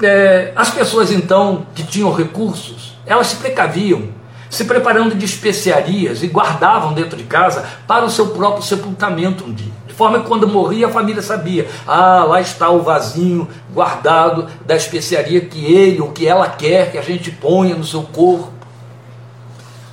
[0.02, 4.10] É, as pessoas então que tinham recursos, elas se precaviam,
[4.50, 9.54] se preparando de especiarias e guardavam dentro de casa para o seu próprio sepultamento um
[9.54, 14.74] dia forma que quando morria a família sabia: ah, lá está o vasinho guardado da
[14.74, 18.54] especiaria que ele ou que ela quer que a gente ponha no seu corpo.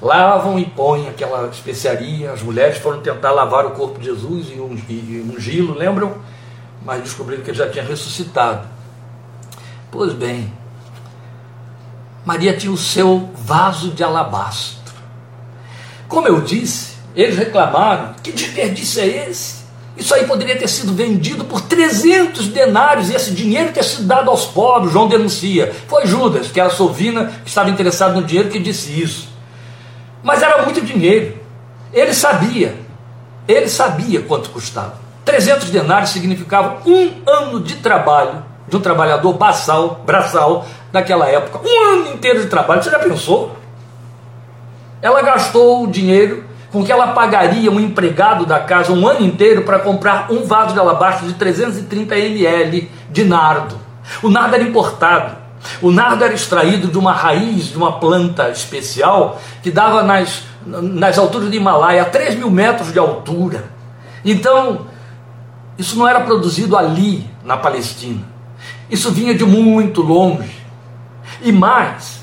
[0.00, 2.30] Lavam e põem aquela especiaria.
[2.30, 6.14] As mulheres foram tentar lavar o corpo de Jesus e ungí-lo, lembram?
[6.84, 8.68] Mas descobriram que ele já tinha ressuscitado.
[9.90, 10.52] Pois bem,
[12.24, 14.94] Maria tinha o seu vaso de alabastro.
[16.06, 19.65] Como eu disse, eles reclamaram: que desperdício é esse?
[19.96, 24.30] Isso aí poderia ter sido vendido por 300 denários e esse dinheiro ter sido dado
[24.30, 24.92] aos pobres.
[24.92, 25.74] João denuncia.
[25.88, 29.28] Foi Judas, que era sovina, que estava interessado no dinheiro, que disse isso.
[30.22, 31.38] Mas era muito dinheiro.
[31.92, 32.76] Ele sabia.
[33.48, 34.98] Ele sabia quanto custava.
[35.24, 41.60] 300 denários significavam um ano de trabalho de um trabalhador basal, braçal, naquela época.
[41.64, 42.82] Um ano inteiro de trabalho.
[42.82, 43.56] Você já pensou?
[45.00, 49.62] Ela gastou o dinheiro com que ela pagaria um empregado da casa um ano inteiro
[49.62, 53.78] para comprar um vaso de alabastro de 330 ml de nardo.
[54.22, 55.36] O nardo era importado.
[55.80, 61.18] O nardo era extraído de uma raiz de uma planta especial que dava nas, nas
[61.18, 63.64] alturas do Himalaia, a 3 mil metros de altura.
[64.24, 64.86] Então,
[65.78, 68.22] isso não era produzido ali, na Palestina.
[68.90, 70.64] Isso vinha de muito longe.
[71.42, 72.20] E mais,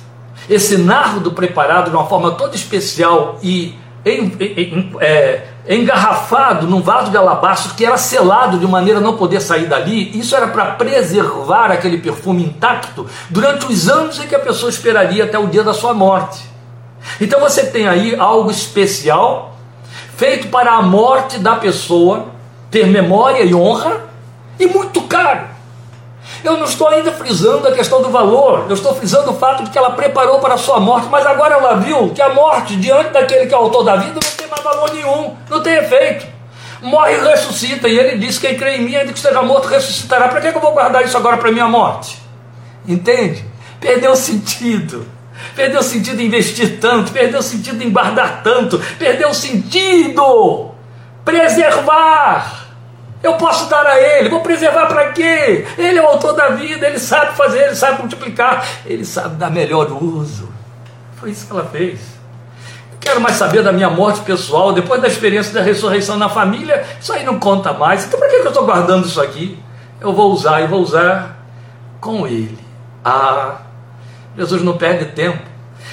[0.50, 7.10] esse nardo preparado de uma forma toda especial e em, em, é, engarrafado num vaso
[7.10, 10.18] de alabastro que era selado de maneira a não poder sair dali.
[10.18, 15.24] Isso era para preservar aquele perfume intacto durante os anos em que a pessoa esperaria
[15.24, 16.44] até o dia da sua morte.
[17.20, 19.58] Então você tem aí algo especial
[20.16, 22.28] feito para a morte da pessoa
[22.70, 24.02] ter memória e honra
[24.60, 25.53] e muito caro.
[26.44, 29.70] Eu não estou ainda frisando a questão do valor, eu estou frisando o fato de
[29.70, 33.12] que ela preparou para a sua morte, mas agora ela viu que a morte, diante
[33.12, 36.26] daquele que é o autor da vida, não tem mais valor nenhum, não tem efeito.
[36.82, 40.28] Morre e ressuscita, e ele disse: Quem crê em mim, ainda que esteja morto, ressuscitará.
[40.28, 42.22] Para que eu vou guardar isso agora para minha morte?
[42.86, 43.46] Entende?
[43.80, 45.08] Perdeu o sentido.
[45.56, 50.72] Perdeu o sentido investir tanto, perdeu o sentido em guardar tanto, perdeu o sentido
[51.24, 52.63] preservar
[53.24, 55.66] eu posso dar a ele, vou preservar para quê?
[55.78, 59.50] Ele é o autor da vida, ele sabe fazer, ele sabe multiplicar, ele sabe dar
[59.50, 60.52] melhor uso.
[61.16, 62.02] Foi isso que ela fez.
[62.92, 66.86] Não quero mais saber da minha morte pessoal, depois da experiência da ressurreição na família,
[67.00, 68.04] isso aí não conta mais.
[68.06, 69.58] Então para que eu estou guardando isso aqui?
[70.02, 71.38] Eu vou usar e vou usar
[72.02, 72.60] com ele.
[73.06, 73.62] Ah,
[74.38, 75.42] Jesus não perde tempo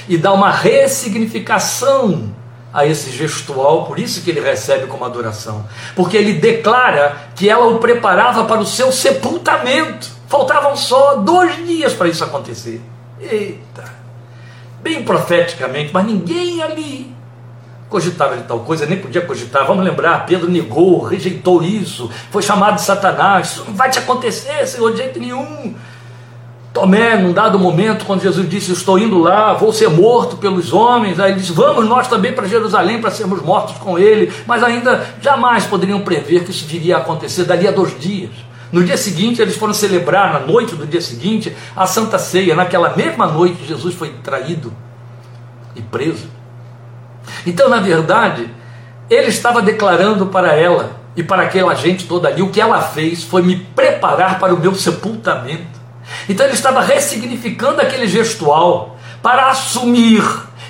[0.08, 2.34] e dá uma ressignificação
[2.72, 7.66] a esse gestual, por isso que ele recebe como adoração, porque ele declara que ela
[7.66, 10.08] o preparava para o seu sepultamento.
[10.28, 12.80] Faltavam só dois dias para isso acontecer.
[13.20, 13.84] Eita!
[14.80, 17.14] Bem profeticamente, mas ninguém ali
[17.90, 19.66] cogitava de tal coisa, nem podia cogitar.
[19.66, 23.48] Vamos lembrar, Pedro negou, rejeitou isso, foi chamado de Satanás.
[23.48, 25.74] Isso não vai te acontecer, Senhor, de jeito nenhum.
[26.72, 31.18] Tomé, num dado momento, quando Jesus disse: Estou indo lá, vou ser morto pelos homens,
[31.18, 35.04] aí ele disse: Vamos nós também para Jerusalém para sermos mortos com ele, mas ainda
[35.20, 38.30] jamais poderiam prever que isso viria a acontecer dali a dois dias.
[38.70, 42.54] No dia seguinte, eles foram celebrar, na noite do dia seguinte, a Santa Ceia.
[42.54, 44.72] Naquela mesma noite, Jesus foi traído
[45.74, 46.28] e preso.
[47.44, 48.48] Então, na verdade,
[49.08, 53.24] ele estava declarando para ela e para aquela gente toda ali: o que ela fez
[53.24, 55.79] foi me preparar para o meu sepultamento.
[56.28, 60.22] Então ele estava ressignificando aquele gestual para assumir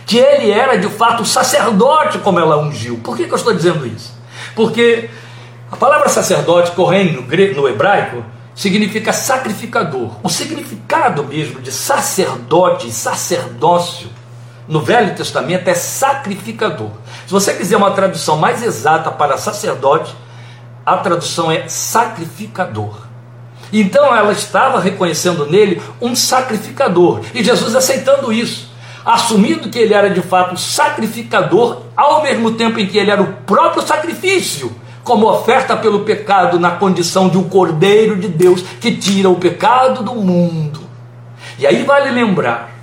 [0.07, 2.99] que ele era de fato sacerdote, como ela ungiu.
[2.99, 4.13] Por que, que eu estou dizendo isso?
[4.55, 5.09] Porque
[5.71, 8.25] a palavra sacerdote, correndo no, no hebraico,
[8.55, 10.11] significa sacrificador.
[10.23, 14.11] O significado mesmo de sacerdote sacerdócio
[14.67, 16.91] no Velho Testamento é sacrificador.
[17.27, 20.15] Se você quiser uma tradução mais exata para sacerdote,
[20.85, 23.10] a tradução é sacrificador.
[23.73, 27.21] Então ela estava reconhecendo nele um sacrificador.
[27.35, 28.71] E Jesus aceitando isso,
[29.05, 33.33] assumindo que ele era de fato sacrificador, ao mesmo tempo em que ele era o
[33.47, 34.73] próprio sacrifício,
[35.05, 40.03] como oferta pelo pecado, na condição de um cordeiro de Deus que tira o pecado
[40.03, 40.81] do mundo.
[41.59, 42.80] E aí vale lembrar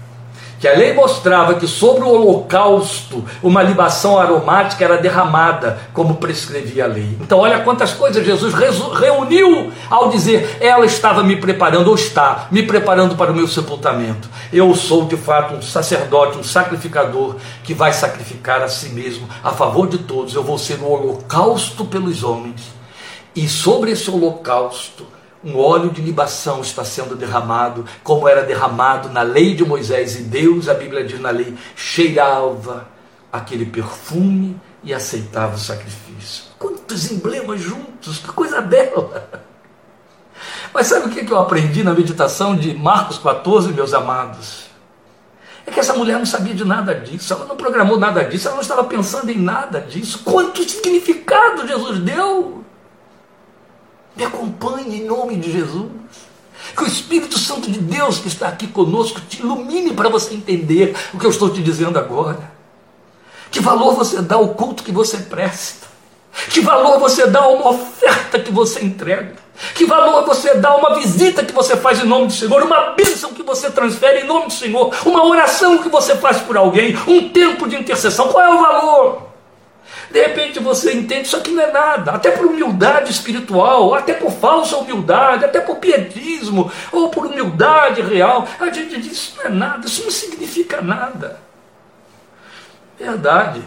[0.60, 6.86] que a lei mostrava que sobre o holocausto uma libação aromática era derramada, como prescrevia
[6.86, 7.18] a lei.
[7.22, 12.64] Então, olha quantas coisas Jesus reuniu ao dizer: ela estava me preparando, ou está me
[12.64, 14.30] preparando para o meu sepultamento.
[14.52, 19.52] Eu sou de fato um sacerdote, um sacrificador que vai sacrificar a si mesmo a
[19.52, 20.34] favor de todos.
[20.34, 22.62] Eu vou ser o holocausto pelos homens,
[23.36, 29.22] e sobre esse holocausto um óleo de libação está sendo derramado, como era derramado na
[29.22, 32.88] lei de Moisés, e Deus, a Bíblia diz na lei, cheirava
[33.32, 36.46] aquele perfume e aceitava o sacrifício.
[36.58, 39.30] Quantos emblemas juntos, que coisa bela!
[40.74, 44.68] Mas sabe o que eu aprendi na meditação de Marcos 14, meus amados?
[45.66, 48.56] É que essa mulher não sabia de nada disso, ela não programou nada disso, ela
[48.56, 50.22] não estava pensando em nada disso.
[50.24, 52.64] Quanto significado Jesus deu!
[54.18, 55.86] Me acompanhe em nome de Jesus.
[56.76, 60.96] Que o Espírito Santo de Deus que está aqui conosco te ilumine para você entender
[61.14, 62.52] o que eu estou te dizendo agora.
[63.52, 65.88] Que valor você dá ao culto que você presta?
[66.50, 69.36] Que valor você dá a uma oferta que você entrega?
[69.74, 72.62] Que valor você dá a uma visita que você faz em nome do Senhor?
[72.62, 74.94] Uma bênção que você transfere em nome do Senhor?
[75.06, 76.98] Uma oração que você faz por alguém?
[77.08, 78.28] Um tempo de intercessão?
[78.28, 79.28] Qual é o valor?
[80.12, 84.32] De repente você entende isso aqui não é nada, até por humildade espiritual, até por
[84.32, 88.48] falsa humildade, até por pietismo, ou por humildade real.
[88.60, 91.40] A gente diz: isso não é nada, isso não significa nada.
[92.98, 93.62] Verdade.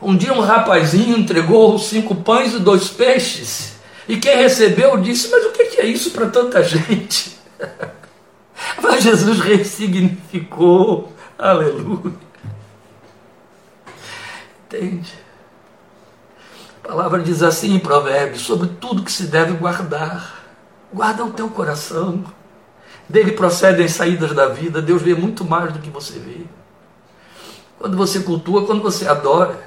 [0.00, 3.74] Um dia um rapazinho entregou cinco pães e dois peixes,
[4.08, 7.38] e quem recebeu disse: Mas o que é isso para tanta gente?
[8.82, 11.12] Mas Jesus ressignificou.
[11.38, 12.24] Aleluia.
[14.74, 15.14] Entende?
[16.82, 20.44] A palavra diz assim em Provérbios: sobre tudo que se deve guardar,
[20.92, 22.24] guarda o teu coração.
[23.08, 24.82] Dele procedem as saídas da vida.
[24.82, 26.40] Deus vê muito mais do que você vê.
[27.78, 29.58] Quando você cultua, quando você adora,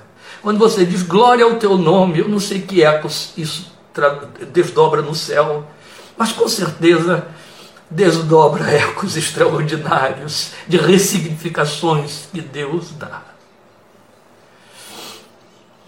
[0.41, 3.72] quando você diz glória ao teu nome, eu não sei que ecos isso
[4.52, 5.65] desdobra no céu,
[6.17, 7.28] mas com certeza
[7.89, 13.27] desdobra ecos extraordinários de ressignificações que Deus dá.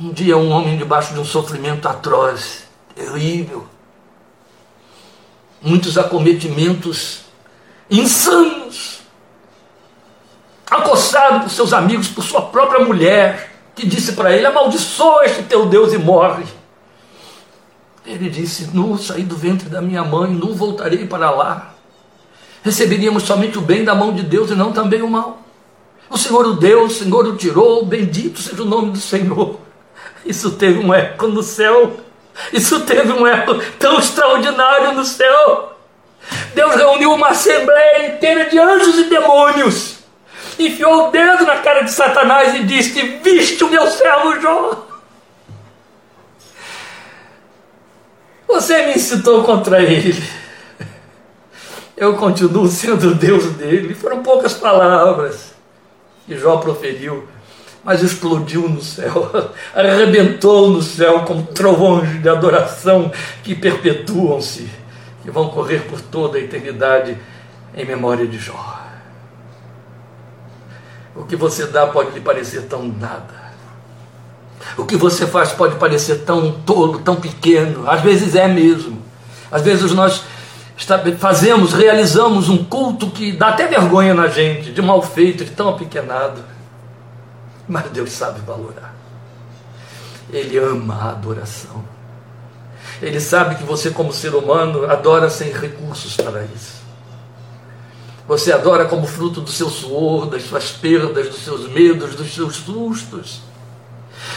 [0.01, 2.63] Um dia, um homem debaixo de um sofrimento atroz,
[2.95, 3.67] terrível,
[5.61, 7.23] muitos acometimentos
[7.91, 9.01] insanos,
[10.71, 15.65] acossado por seus amigos, por sua própria mulher, que disse para ele: Amaldiçoa este teu
[15.65, 16.45] Deus e morre.
[18.05, 21.73] Ele disse: Nu saí do ventre da minha mãe, nu voltarei para lá.
[22.63, 25.41] Receberíamos somente o bem da mão de Deus e não também o mal.
[26.09, 29.68] O Senhor o deu, o Senhor o tirou, bendito seja o nome do Senhor.
[30.25, 31.97] Isso teve um eco no céu.
[32.53, 35.77] Isso teve um eco tão extraordinário no céu.
[36.53, 39.99] Deus reuniu uma assembleia inteira de anjos e demônios.
[40.57, 44.85] Enfiou o dedo na cara de Satanás e disse: Viste o meu servo Jó.
[48.47, 50.21] Você me incitou contra ele.
[51.95, 53.93] Eu continuo sendo Deus dele.
[53.93, 55.53] Foram poucas palavras
[56.25, 57.27] que Jó proferiu
[57.89, 59.31] mas explodiu no céu,
[59.73, 64.69] arrebentou no céu como trovões de adoração que perpetuam-se,
[65.23, 67.17] que vão correr por toda a eternidade
[67.75, 68.79] em memória de Jó.
[71.15, 73.33] O que você dá pode lhe parecer tão nada.
[74.77, 77.89] O que você faz pode parecer tão tolo, tão pequeno.
[77.89, 79.01] Às vezes é mesmo.
[79.51, 80.25] Às vezes nós
[81.17, 85.69] fazemos, realizamos um culto que dá até vergonha na gente, de mal feito, de tão
[85.69, 86.58] apequenado.
[87.69, 88.95] Mas Deus sabe valorar.
[90.33, 91.85] Ele ama a adoração.
[92.99, 96.79] Ele sabe que você, como ser humano, adora sem recursos para isso.
[98.27, 102.55] Você adora como fruto do seu suor, das suas perdas, dos seus medos, dos seus
[102.55, 103.41] sustos.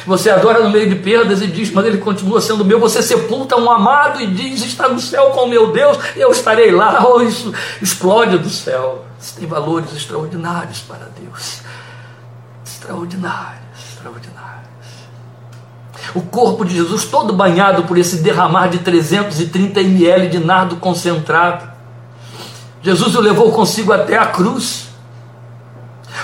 [0.07, 2.79] Você adora no meio de perdas e diz, mas ele continua sendo meu.
[2.81, 7.03] Você sepulta um amado e diz, está no céu com meu Deus, eu estarei lá.
[7.09, 9.07] Oh, isso explode do céu.
[9.19, 11.63] Isso tem valores extraordinários para Deus
[12.83, 14.43] extraordinários, extraordinários.
[16.15, 21.71] O corpo de Jesus todo banhado por esse derramar de 330 ml de nardo concentrado.
[22.83, 24.89] Jesus o levou consigo até a cruz.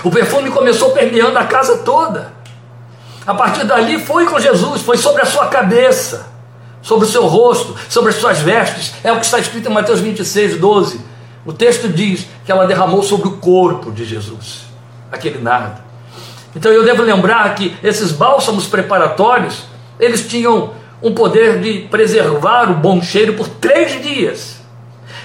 [0.03, 2.33] O perfume começou permeando a casa toda.
[3.25, 6.27] A partir dali foi com Jesus, foi sobre a sua cabeça,
[6.81, 8.93] sobre o seu rosto, sobre as suas vestes.
[9.03, 11.01] É o que está escrito em Mateus 26, 12.
[11.45, 14.65] O texto diz que ela derramou sobre o corpo de Jesus,
[15.11, 15.88] aquele nardo.
[16.55, 19.63] Então eu devo lembrar que esses bálsamos preparatórios,
[19.99, 20.71] eles tinham
[21.01, 24.59] um poder de preservar o bom cheiro por três dias.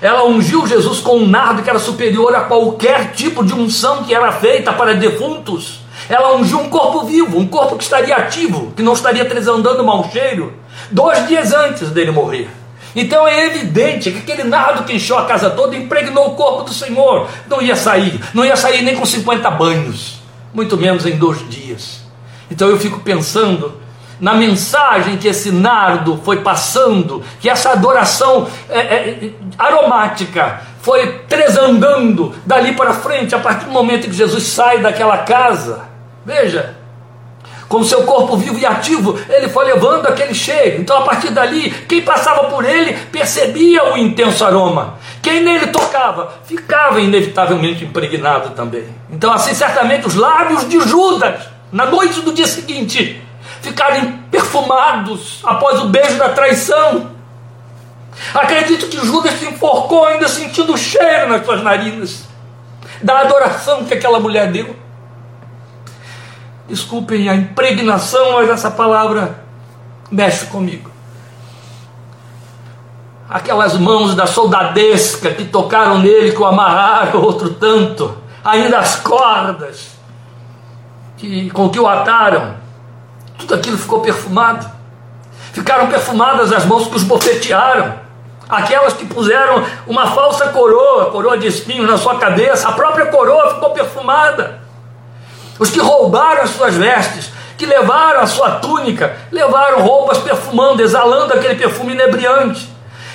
[0.00, 4.14] Ela ungiu Jesus com um nardo que era superior a qualquer tipo de unção que
[4.14, 5.80] era feita para defuntos.
[6.08, 10.10] Ela ungiu um corpo vivo, um corpo que estaria ativo, que não estaria transandando mau
[10.12, 10.52] cheiro,
[10.90, 12.50] dois dias antes dele morrer.
[12.94, 16.72] Então é evidente que aquele nardo que encheu a casa toda impregnou o corpo do
[16.72, 17.28] Senhor.
[17.48, 20.20] Não ia sair, não ia sair nem com 50 banhos,
[20.55, 22.02] muito menos em dois dias.
[22.50, 23.82] Então eu fico pensando
[24.20, 32.34] na mensagem que esse nardo foi passando, que essa adoração é, é, aromática foi tresandando
[32.46, 35.82] dali para frente, a partir do momento que Jesus sai daquela casa.
[36.24, 36.76] Veja,
[37.68, 40.80] com seu corpo vivo e ativo, ele foi levando aquele cheiro.
[40.80, 44.98] Então, a partir dali, quem passava por ele percebia o intenso aroma.
[45.22, 48.84] Quem nele tocava ficava inevitavelmente impregnado também.
[49.10, 51.40] Então, assim, certamente os lábios de Judas,
[51.72, 53.22] na noite do dia seguinte,
[53.62, 57.10] ficaram perfumados após o beijo da traição.
[58.32, 62.24] Acredito que Judas se enforcou ainda sentindo o cheiro nas suas narinas
[63.02, 64.84] da adoração que aquela mulher deu.
[66.66, 69.44] Desculpem a impregnação, mas essa palavra
[70.10, 70.90] mexe comigo.
[73.28, 79.90] Aquelas mãos da soldadesca que tocaram nele, que o amarraram, outro tanto, ainda as cordas
[81.18, 82.54] que, com que o ataram,
[83.38, 84.66] tudo aquilo ficou perfumado.
[85.52, 87.94] Ficaram perfumadas as mãos que os bofetearam,
[88.48, 93.54] aquelas que puseram uma falsa coroa, coroa de espinhos na sua cabeça, a própria coroa
[93.54, 94.63] ficou perfumada
[95.59, 101.32] os que roubaram as suas vestes, que levaram a sua túnica, levaram roupas perfumando, exalando
[101.32, 102.68] aquele perfume inebriante.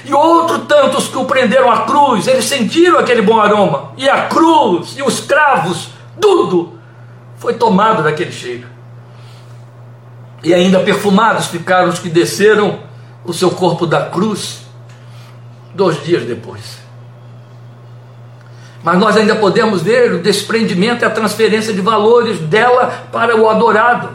[0.06, 4.28] E outro tantos que o prenderam à cruz, eles sentiram aquele bom aroma, e a
[4.28, 6.80] cruz, e os cravos, tudo
[7.38, 8.68] foi tomado daquele cheiro.
[10.42, 12.80] E ainda perfumados ficaram os que desceram
[13.26, 14.62] o seu corpo da cruz
[15.74, 16.79] dois dias depois.
[18.84, 23.50] Mas nós ainda podemos ver o desprendimento e a transferência de valores dela para o
[23.50, 24.10] adorado.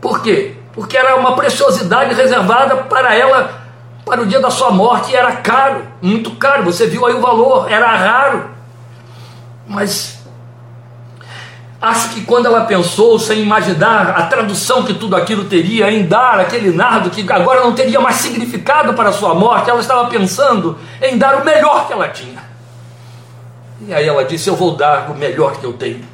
[0.00, 0.54] Por quê?
[0.72, 3.64] Porque era uma preciosidade reservada para ela
[4.04, 6.64] para o dia da sua morte e era caro, muito caro.
[6.64, 8.50] Você viu aí o valor, era raro.
[9.66, 10.18] Mas
[11.80, 16.38] acho que quando ela pensou, sem imaginar a tradução que tudo aquilo teria em dar
[16.38, 20.78] aquele nardo que agora não teria mais significado para a sua morte, ela estava pensando
[21.00, 22.43] em dar o melhor que ela tinha.
[23.86, 26.04] E aí ela disse: Eu vou dar o melhor que eu tenho,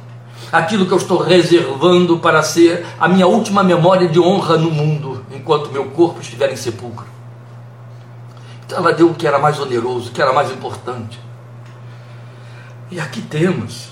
[0.51, 5.25] aquilo que eu estou reservando para ser a minha última memória de honra no mundo,
[5.31, 7.05] enquanto meu corpo estiver em sepulcro.
[8.65, 11.19] Então ela deu o que era mais oneroso, o que era mais importante.
[12.89, 13.89] E aqui temos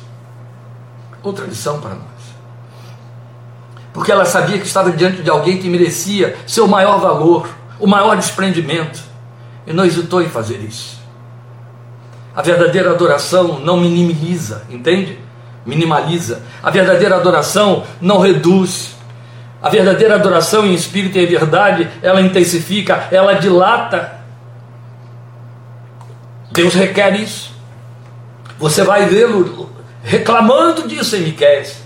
[1.23, 2.19] outra lição para nós.
[3.93, 7.49] Porque ela sabia que estava diante de alguém que merecia seu maior valor,
[7.79, 9.01] o maior desprendimento,
[9.65, 10.98] e não hesitou em fazer isso.
[12.35, 15.19] A verdadeira adoração não minimiza, entende?
[15.65, 16.41] Minimaliza.
[16.61, 18.95] A verdadeira adoração não reduz.
[19.61, 24.19] A verdadeira adoração em espírito e em verdade, ela intensifica, ela dilata.
[26.51, 27.51] Deus requer isso.
[28.57, 29.69] Você vai vê-lo
[30.03, 31.81] reclamando disso em Miqués.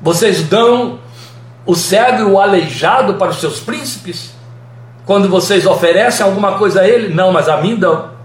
[0.00, 0.98] Vocês dão
[1.66, 4.32] o cego e o aleijado para os seus príncipes?
[5.04, 7.14] Quando vocês oferecem alguma coisa a ele?
[7.14, 8.17] Não, mas a mim dão.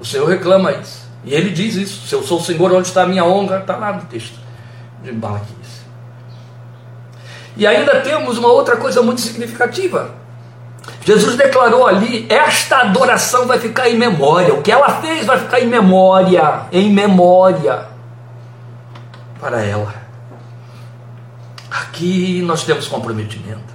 [0.00, 1.08] O Senhor reclama isso.
[1.24, 3.58] E ele diz isso: se eu sou o Senhor, onde está a minha honra?
[3.58, 4.38] Está lá no texto
[5.02, 5.80] de Malaquias.
[7.56, 10.14] E ainda temos uma outra coisa muito significativa.
[11.04, 14.54] Jesus declarou ali: esta adoração vai ficar em memória.
[14.54, 17.86] O que ela fez vai ficar em memória, em memória
[19.38, 19.94] para ela.
[21.70, 23.69] Aqui nós temos comprometimento.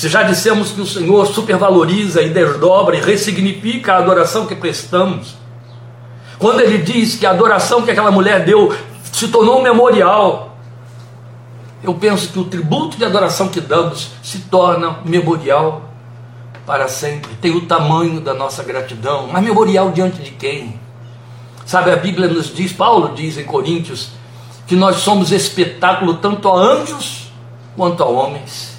[0.00, 5.36] Se já dissemos que o Senhor supervaloriza e desdobra e ressignifica a adoração que prestamos,
[6.38, 8.74] quando ele diz que a adoração que aquela mulher deu
[9.12, 10.56] se tornou um memorial,
[11.82, 15.82] eu penso que o tributo de adoração que damos se torna memorial
[16.64, 17.34] para sempre.
[17.34, 20.80] Tem o tamanho da nossa gratidão, mas memorial diante de quem?
[21.66, 24.08] Sabe, a Bíblia nos diz, Paulo diz em Coríntios,
[24.66, 27.30] que nós somos espetáculo tanto a anjos
[27.76, 28.69] quanto a homens.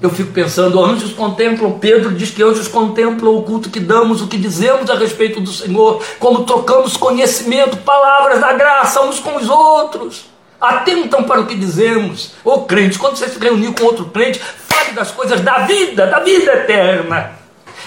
[0.00, 4.28] Eu fico pensando, anjos contemplam, Pedro diz que anjos contemplam o culto que damos, o
[4.28, 9.48] que dizemos a respeito do Senhor, como trocamos conhecimento, palavras da graça uns com os
[9.48, 10.26] outros,
[10.60, 12.32] atentam para o que dizemos.
[12.44, 16.20] Ô crente, quando você se reunir com outro crente, fale das coisas da vida, da
[16.20, 17.32] vida eterna.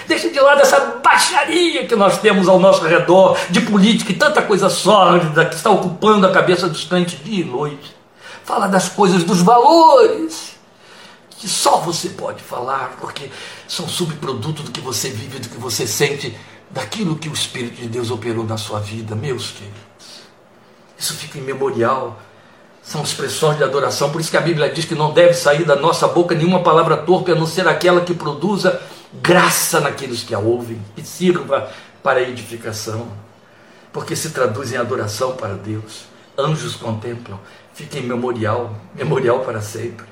[0.06, 4.42] Deixe de lado essa baixaria que nós temos ao nosso redor, de política e tanta
[4.42, 7.96] coisa sólida que está ocupando a cabeça dos crentes dia e noite.
[8.44, 10.51] Fala das coisas, dos valores
[11.42, 13.28] que só você pode falar, porque
[13.66, 16.32] são subproduto do que você vive, do que você sente
[16.70, 20.22] daquilo que o Espírito de Deus operou na sua vida, meus queridos.
[20.96, 22.16] Isso fica em memorial.
[22.80, 25.74] São expressões de adoração, por isso que a Bíblia diz que não deve sair da
[25.74, 28.80] nossa boca nenhuma palavra torpe, a não ser aquela que produza
[29.12, 31.72] graça naqueles que a ouvem e sirva
[32.04, 33.08] para a edificação,
[33.92, 36.04] porque se traduz em adoração para Deus.
[36.38, 37.40] Anjos contemplam,
[37.74, 40.11] fica em memorial, memorial para sempre.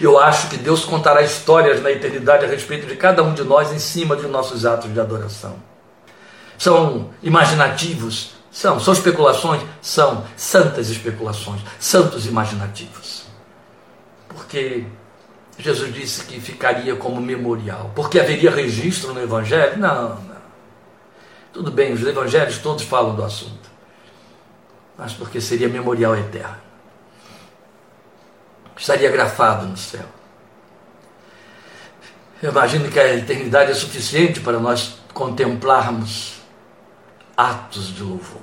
[0.00, 3.72] Eu acho que Deus contará histórias na eternidade a respeito de cada um de nós
[3.72, 5.56] em cima de nossos atos de adoração.
[6.56, 8.32] São imaginativos?
[8.50, 8.80] São.
[8.80, 9.62] São especulações?
[9.80, 10.24] São.
[10.36, 13.24] Santas especulações, santos imaginativos.
[14.28, 14.84] Porque
[15.58, 17.90] Jesus disse que ficaria como memorial.
[17.94, 19.78] Porque haveria registro no Evangelho?
[19.78, 20.38] Não, não.
[21.52, 23.68] Tudo bem, os evangelhos todos falam do assunto.
[24.96, 26.67] Mas porque seria memorial eterno
[28.78, 30.06] estaria grafado no céu.
[32.42, 36.40] Eu imagino que a eternidade é suficiente para nós contemplarmos
[37.36, 38.40] atos de louvor,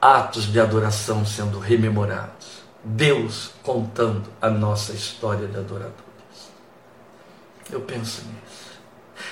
[0.00, 6.02] atos de adoração sendo rememorados, Deus contando a nossa história de adoradores.
[7.70, 8.72] Eu penso nisso.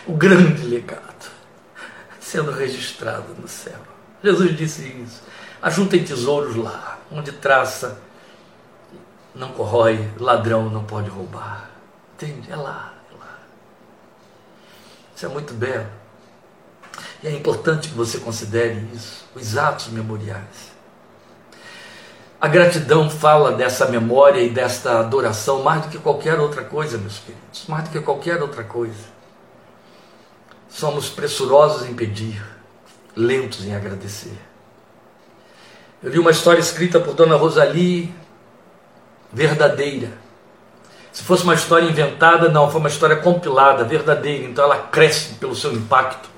[0.06, 1.30] O grande legado
[2.30, 3.80] sendo registrado no céu.
[4.22, 5.22] Jesus disse isso.
[5.60, 8.00] Ajuntem tesouros lá, onde traça
[9.34, 11.70] não corrói, ladrão não pode roubar.
[12.14, 12.50] Entende?
[12.50, 13.38] É lá, é lá.
[15.14, 15.86] Isso é muito belo.
[17.22, 20.70] E é importante que você considere isso, os atos memoriais.
[22.40, 27.18] A gratidão fala dessa memória e desta adoração mais do que qualquer outra coisa, meus
[27.18, 29.20] queridos, mais do que qualquer outra coisa.
[30.68, 32.42] Somos pressurosos em pedir,
[33.14, 34.38] lentos em agradecer.
[36.02, 38.14] Eu li uma história escrita por Dona Rosalie
[39.32, 40.18] verdadeira.
[41.12, 45.56] Se fosse uma história inventada, não, foi uma história compilada, verdadeira, então ela cresce pelo
[45.56, 46.28] seu impacto.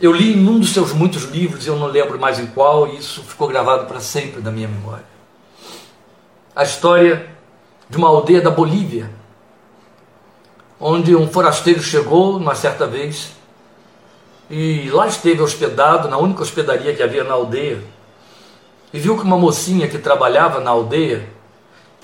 [0.00, 2.98] Eu li em um dos seus muitos livros, eu não lembro mais em qual, e
[2.98, 5.04] isso ficou gravado para sempre na minha memória.
[6.54, 7.28] A história
[7.88, 9.10] de uma aldeia da Bolívia,
[10.78, 13.32] onde um forasteiro chegou uma certa vez
[14.48, 17.82] e lá esteve hospedado, na única hospedaria que havia na aldeia,
[18.92, 21.28] e viu que uma mocinha que trabalhava na aldeia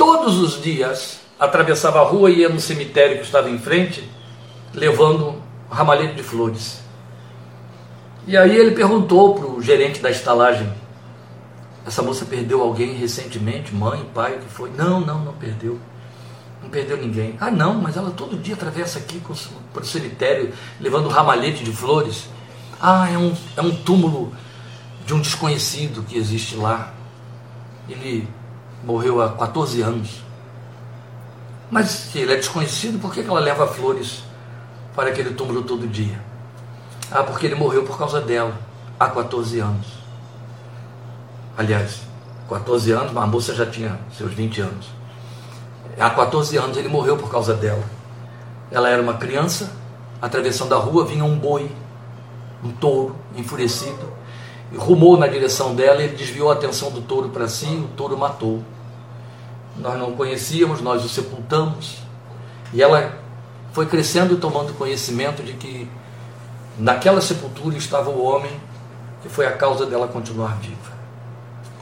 [0.02, 4.02] todos os dias atravessava a rua e ia no cemitério que estava em frente,
[4.74, 5.28] levando
[5.70, 6.80] um ramalhete de flores.
[8.26, 10.68] E aí ele perguntou para o gerente da estalagem:
[11.86, 14.72] essa moça perdeu alguém recentemente, mãe, pai, o que foi?
[14.76, 15.78] Não, não, não perdeu.
[16.60, 17.36] Não perdeu ninguém.
[17.38, 19.22] Ah, não, mas ela todo dia atravessa aqui
[19.72, 22.28] para o cemitério levando um ramalhete de flores.
[22.80, 24.32] Ah, é um, é um túmulo
[25.06, 26.92] de um desconhecido que existe lá.
[27.88, 28.28] Ele
[28.82, 30.22] morreu há 14 anos.
[31.70, 34.22] Mas se ele é desconhecido, por que ela leva flores
[34.94, 36.20] para aquele túmulo todo dia?
[37.10, 38.54] Ah, porque ele morreu por causa dela,
[38.98, 39.86] há 14 anos.
[41.56, 42.00] Aliás,
[42.48, 44.86] 14 anos, mas a moça já tinha seus 20 anos.
[45.98, 47.84] Há 14 anos ele morreu por causa dela.
[48.70, 49.70] Ela era uma criança,
[50.20, 51.70] atravessando a rua, vinha um boi,
[52.64, 54.12] um touro, enfurecido,
[54.76, 58.62] rumou na direção dela, ele desviou a atenção do touro para si, o touro matou.
[59.76, 61.98] Nós não conhecíamos, nós o sepultamos.
[62.72, 63.18] E ela
[63.72, 65.88] foi crescendo e tomando conhecimento de que
[66.78, 68.52] naquela sepultura estava o homem
[69.22, 70.92] que foi a causa dela continuar viva.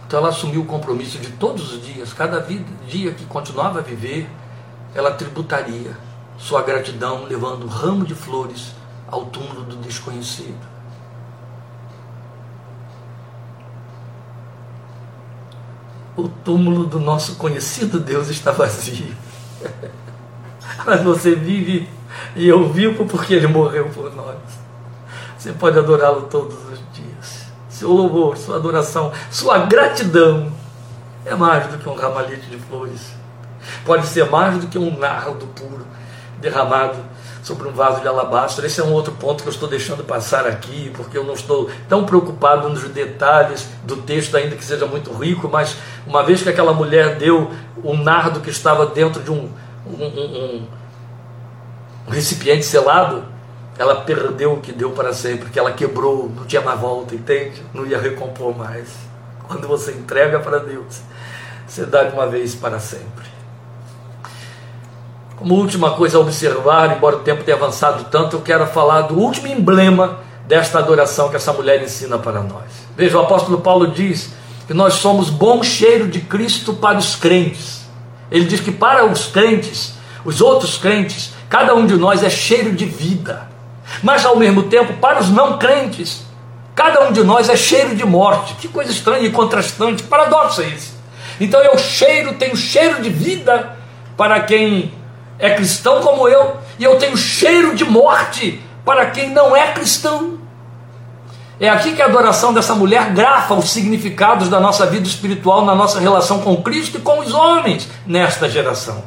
[0.07, 2.41] Então ela assumiu o compromisso de todos os dias, cada
[2.87, 4.29] dia que continuava a viver,
[4.95, 5.97] ela tributaria
[6.37, 8.73] sua gratidão levando um ramo de flores
[9.07, 10.70] ao túmulo do desconhecido.
[16.25, 19.15] O túmulo do nosso conhecido Deus está vazio.
[20.85, 21.89] Mas você vive
[22.35, 24.39] e eu vivo porque Ele morreu por nós.
[25.39, 27.47] Você pode adorá-lo todos os dias.
[27.69, 30.53] Seu louvor, sua adoração, sua gratidão
[31.25, 33.13] é mais do que um ramalhete de flores.
[33.85, 35.87] Pode ser mais do que um nardo puro
[36.41, 36.99] derramado
[37.43, 38.65] sobre um vaso de alabastro.
[38.67, 41.71] Esse é um outro ponto que eu estou deixando passar aqui, porque eu não estou
[41.89, 45.77] tão preocupado nos detalhes do texto, ainda que seja muito rico, mas
[46.07, 47.51] uma vez que aquela mulher deu
[47.83, 49.51] o nardo que estava dentro de um,
[49.87, 50.67] um,
[52.07, 53.25] um, recipiente selado,
[53.79, 57.63] ela perdeu o que deu para sempre, que ela quebrou, não tinha mais volta, entende?
[57.73, 58.89] Não ia recompor mais.
[59.47, 61.01] Quando você entrega para Deus,
[61.67, 63.40] você dá de uma vez para sempre.
[65.41, 69.15] Como última coisa a observar, embora o tempo tenha avançado tanto, eu quero falar do
[69.15, 72.65] último emblema desta adoração que essa mulher ensina para nós.
[72.95, 74.35] Veja, o apóstolo Paulo diz
[74.67, 77.87] que nós somos bom cheiro de Cristo para os crentes.
[78.31, 79.95] Ele diz que para os crentes,
[80.27, 83.49] os outros crentes, cada um de nós é cheiro de vida.
[84.03, 86.23] Mas ao mesmo tempo, para os não crentes,
[86.75, 88.53] cada um de nós é cheiro de morte.
[88.57, 90.91] Que coisa estranha e contrastante, paradoxo é esse?
[91.41, 93.75] Então eu cheiro, tenho cheiro de vida
[94.19, 95.00] para quem
[95.41, 100.39] é cristão como eu, e eu tenho cheiro de morte para quem não é cristão.
[101.59, 105.75] É aqui que a adoração dessa mulher grafa os significados da nossa vida espiritual na
[105.75, 109.03] nossa relação com Cristo e com os homens nesta geração.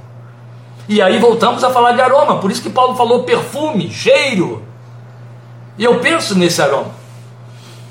[0.87, 4.61] E aí voltamos a falar de aroma, por isso que Paulo falou perfume, cheiro.
[5.77, 6.91] E eu penso nesse aroma.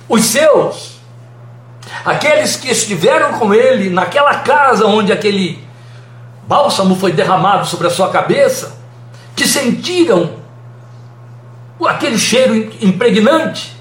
[0.09, 1.01] Os seus,
[2.05, 5.62] aqueles que estiveram com ele naquela casa onde aquele
[6.53, 8.76] bálsamo foi derramado sobre a sua cabeça,
[9.34, 10.32] que sentiram
[11.88, 13.74] aquele cheiro impregnante,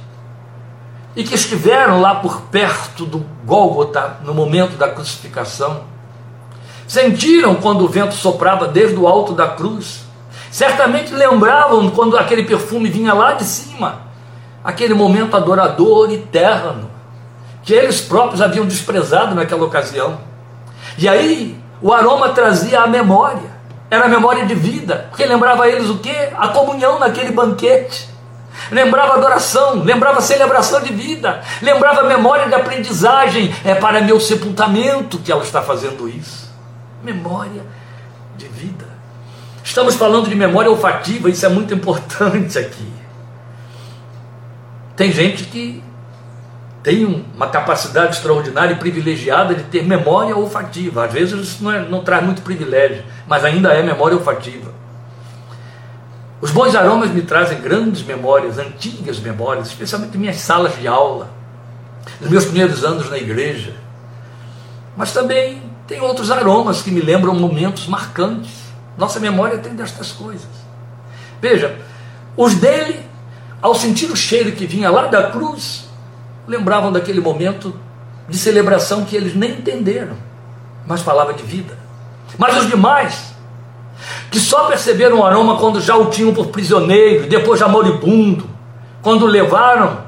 [1.13, 5.83] e que estiveram lá por perto do Gólgota no momento da crucificação,
[6.87, 10.05] sentiram quando o vento soprava desde o alto da cruz,
[10.49, 14.03] certamente lembravam quando aquele perfume vinha lá de cima,
[14.63, 16.89] aquele momento adorador e terno,
[17.63, 20.17] que eles próprios haviam desprezado naquela ocasião.
[20.97, 23.49] E aí o aroma trazia a memória,
[23.89, 26.15] era a memória de vida, porque lembrava eles o que?
[26.37, 28.11] A comunhão naquele banquete
[28.69, 35.31] lembrava adoração, lembrava celebração de vida, lembrava memória de aprendizagem, é para meu sepultamento que
[35.31, 36.49] ela está fazendo isso.
[37.03, 37.65] Memória
[38.37, 38.85] de vida.
[39.63, 42.91] Estamos falando de memória olfativa, isso é muito importante aqui.
[44.95, 45.83] Tem gente que
[46.83, 51.05] tem uma capacidade extraordinária e privilegiada de ter memória olfativa.
[51.05, 54.73] Às vezes isso não, é, não traz muito privilégio, mas ainda é memória olfativa.
[56.41, 61.29] Os bons aromas me trazem grandes memórias, antigas memórias, especialmente minhas salas de aula,
[62.19, 63.75] dos meus primeiros anos na igreja.
[64.97, 68.51] Mas também tem outros aromas que me lembram momentos marcantes.
[68.97, 70.49] Nossa memória tem destas coisas.
[71.39, 71.77] Veja,
[72.35, 73.05] os dele,
[73.61, 75.90] ao sentir o cheiro que vinha lá da cruz,
[76.51, 77.73] lembravam daquele momento
[78.27, 80.15] de celebração que eles nem entenderam,
[80.85, 81.77] mas falava de vida.
[82.37, 83.33] Mas os demais,
[84.29, 88.49] que só perceberam o aroma quando já o tinham por prisioneiro, depois já moribundo.
[89.01, 89.99] Quando levaram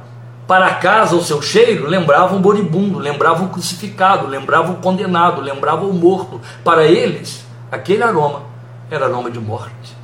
[0.48, 5.90] para casa o seu cheiro, lembravam o moribundo, lembravam o crucificado, lembravam o condenado, lembravam
[5.90, 6.42] o morto.
[6.64, 8.44] Para eles, aquele aroma
[8.92, 9.96] era aroma de morte.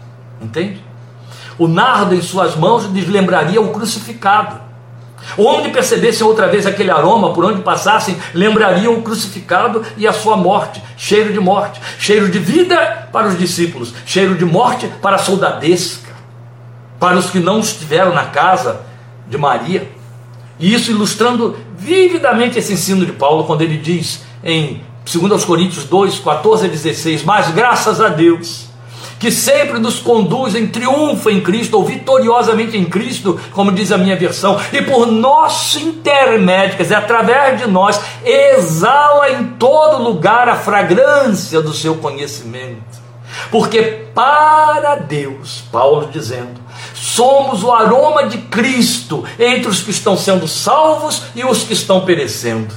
[0.42, 0.82] Entende?
[1.58, 4.69] O nardo em suas mãos lhes lembraria o crucificado.
[5.38, 10.38] Onde percebessem outra vez aquele aroma, por onde passassem, lembrariam o crucificado e a sua
[10.38, 15.20] morte, cheiro de morte, cheiro de vida para os discípulos, cheiro de morte para a
[15.20, 16.12] soldadesca,
[17.00, 18.82] para os que não estiveram na casa
[19.28, 19.90] de Maria.
[20.60, 26.20] E isso ilustrando vividamente esse ensino de Paulo, quando ele diz em 2 Coríntios 2,
[26.20, 28.69] 14 a 16: Mas graças a Deus
[29.20, 33.98] que sempre nos conduz em triunfo em Cristo, ou vitoriosamente em Cristo, como diz a
[33.98, 40.48] minha versão, e por nosso intermédio, quer dizer, através de nós, exala em todo lugar
[40.48, 42.98] a fragrância do seu conhecimento.
[43.52, 43.82] Porque
[44.16, 46.60] para Deus, Paulo dizendo,
[46.94, 52.06] somos o aroma de Cristo entre os que estão sendo salvos e os que estão
[52.06, 52.74] perecendo.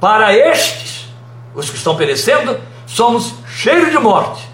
[0.00, 1.06] Para estes,
[1.54, 4.53] os que estão perecendo, somos cheiros de morte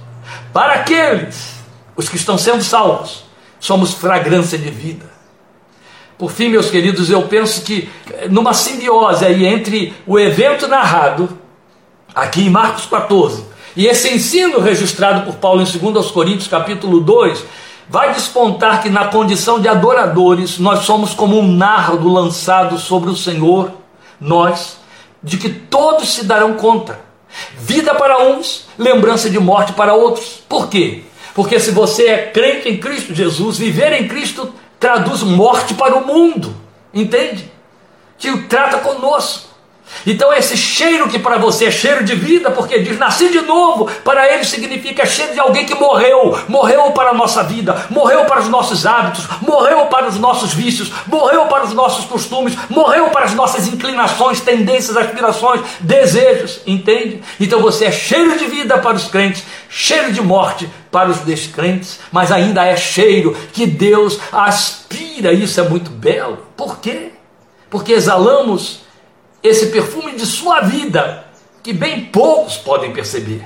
[0.52, 1.54] para aqueles,
[1.96, 3.24] os que estão sendo salvos,
[3.58, 5.10] somos fragrância de vida.
[6.18, 11.28] Por fim, meus queridos, eu penso que eh, numa simbiose aí entre o evento narrado,
[12.14, 13.44] aqui em Marcos 14,
[13.76, 17.44] e esse ensino registrado por Paulo em 2 Coríntios, capítulo 2,
[17.88, 23.16] vai despontar que na condição de adoradores, nós somos como um nardo lançado sobre o
[23.16, 23.72] Senhor,
[24.20, 24.78] nós,
[25.22, 27.09] de que todos se darão conta
[27.58, 30.42] Vida para uns, lembrança de morte para outros.
[30.48, 31.02] Por quê?
[31.34, 36.06] Porque se você é crente em Cristo Jesus, viver em Cristo traduz morte para o
[36.06, 36.54] mundo.
[36.92, 37.50] Entende?
[38.24, 39.49] O trata conosco.
[40.06, 43.90] Então, esse cheiro que para você é cheiro de vida, porque diz nasci de novo,
[44.02, 48.40] para ele significa cheiro de alguém que morreu, morreu para a nossa vida, morreu para
[48.40, 53.26] os nossos hábitos, morreu para os nossos vícios, morreu para os nossos costumes, morreu para
[53.26, 57.20] as nossas inclinações, tendências, aspirações, desejos, entende?
[57.38, 62.00] Então você é cheiro de vida para os crentes, cheiro de morte para os descrentes,
[62.10, 66.38] mas ainda é cheiro que Deus aspira, isso é muito belo.
[66.56, 67.12] Por quê?
[67.68, 68.80] Porque exalamos
[69.42, 71.24] esse perfume de sua vida,
[71.62, 73.44] que bem poucos podem perceber.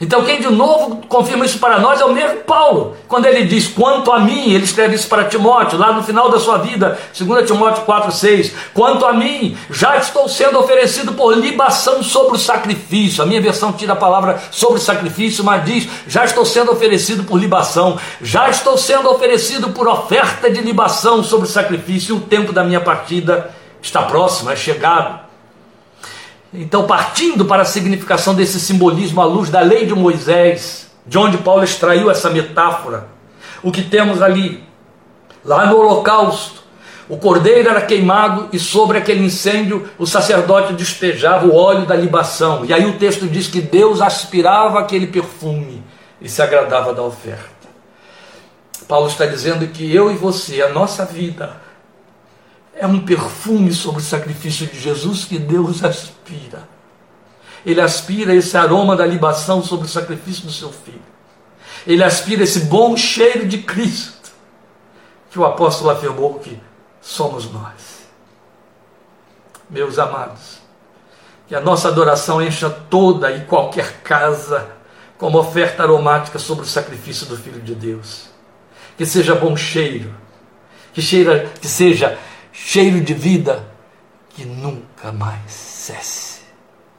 [0.00, 3.66] Então, quem de novo confirma isso para nós é o mesmo Paulo, quando ele diz:
[3.66, 7.46] Quanto a mim, ele escreve isso para Timóteo, lá no final da sua vida, 2
[7.46, 13.24] Timóteo 4,6: Quanto a mim, já estou sendo oferecido por libação sobre o sacrifício.
[13.24, 17.36] A minha versão tira a palavra sobre sacrifício, mas diz: Já estou sendo oferecido por
[17.36, 22.62] libação, já estou sendo oferecido por oferta de libação sobre sacrifício, e o tempo da
[22.62, 25.20] minha partida está próximo, é chegado.
[26.52, 31.38] Então, partindo para a significação desse simbolismo à luz da lei de Moisés, de onde
[31.38, 33.08] Paulo extraiu essa metáfora,
[33.62, 34.64] o que temos ali,
[35.44, 36.62] lá no Holocausto,
[37.08, 42.66] o cordeiro era queimado e sobre aquele incêndio o sacerdote despejava o óleo da libação.
[42.66, 45.82] E aí o texto diz que Deus aspirava aquele perfume
[46.20, 47.58] e se agradava da oferta.
[48.86, 51.56] Paulo está dizendo que eu e você, a nossa vida,
[52.78, 56.68] é um perfume sobre o sacrifício de Jesus que Deus aspira.
[57.66, 61.02] Ele aspira esse aroma da libação sobre o sacrifício do seu filho.
[61.86, 64.30] Ele aspira esse bom cheiro de Cristo,
[65.30, 66.58] que o apóstolo afirmou que
[67.00, 68.06] somos nós.
[69.68, 70.58] Meus amados,
[71.46, 74.68] que a nossa adoração encha toda e qualquer casa
[75.18, 78.28] como oferta aromática sobre o sacrifício do Filho de Deus.
[78.96, 80.14] Que seja bom cheiro,
[80.92, 82.18] que, cheira, que seja
[82.64, 83.66] cheiro de vida
[84.30, 86.40] que nunca mais cesse.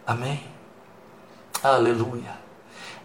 [0.07, 0.41] Amém?
[1.61, 2.39] Aleluia.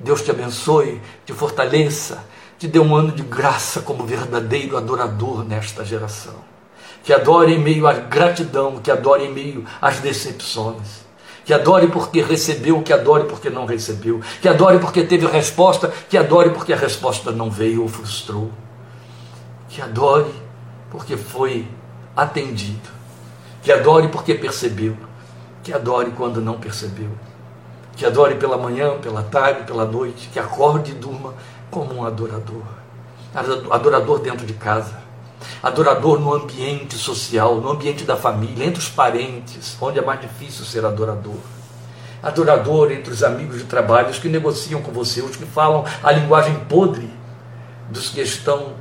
[0.01, 2.25] Deus te abençoe, te fortaleça,
[2.59, 6.37] te dê um ano de graça como verdadeiro adorador nesta geração.
[7.03, 11.05] Que adore em meio à gratidão, que adore em meio às decepções.
[11.45, 14.23] Que adore porque recebeu, que adore porque não recebeu.
[14.41, 18.51] Que adore porque teve resposta, que adore porque a resposta não veio ou frustrou.
[19.69, 20.33] Que adore
[20.91, 21.69] porque foi
[22.17, 22.95] atendido.
[23.63, 24.97] Que adore porque percebeu.
[25.63, 27.11] Que adore quando não percebeu.
[27.97, 30.29] Que adore pela manhã, pela tarde, pela noite.
[30.33, 31.35] Que acorde e durma
[31.71, 32.63] como um adorador.
[33.71, 35.03] Adorador dentro de casa.
[35.63, 40.65] Adorador no ambiente social, no ambiente da família, entre os parentes, onde é mais difícil
[40.65, 41.37] ser adorador.
[42.23, 46.13] Adorador entre os amigos de trabalho, os que negociam com você, os que falam a
[46.13, 47.11] linguagem podre
[47.91, 48.75] dos que estão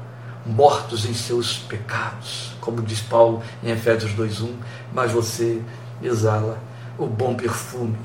[0.45, 4.55] mortos em seus pecados como diz Paulo em Efésios 2:1,
[4.93, 5.61] mas você
[6.01, 6.57] exala
[6.97, 7.97] o bom perfume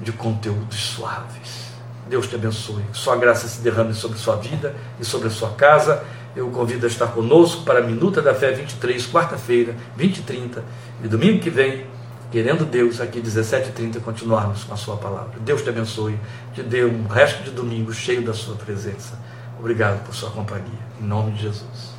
[0.00, 1.72] de conteúdos suaves.
[2.08, 2.84] Deus te abençoe.
[2.92, 6.04] Sua graça se derrame sobre sua vida e sobre a sua casa.
[6.34, 10.22] Eu o convido a estar conosco para a Minuta da Fé 23, quarta-feira, 20 e
[10.22, 10.64] 30,
[11.04, 11.86] e domingo que vem,
[12.30, 15.38] querendo Deus, aqui 17 e 30, continuarmos com a sua palavra.
[15.40, 16.18] Deus te abençoe,
[16.54, 19.18] te dê um resto de domingo cheio da sua presença.
[19.58, 20.80] Obrigado por sua companhia.
[21.00, 21.92] Em nome de Jesus.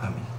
[0.00, 0.33] Amém.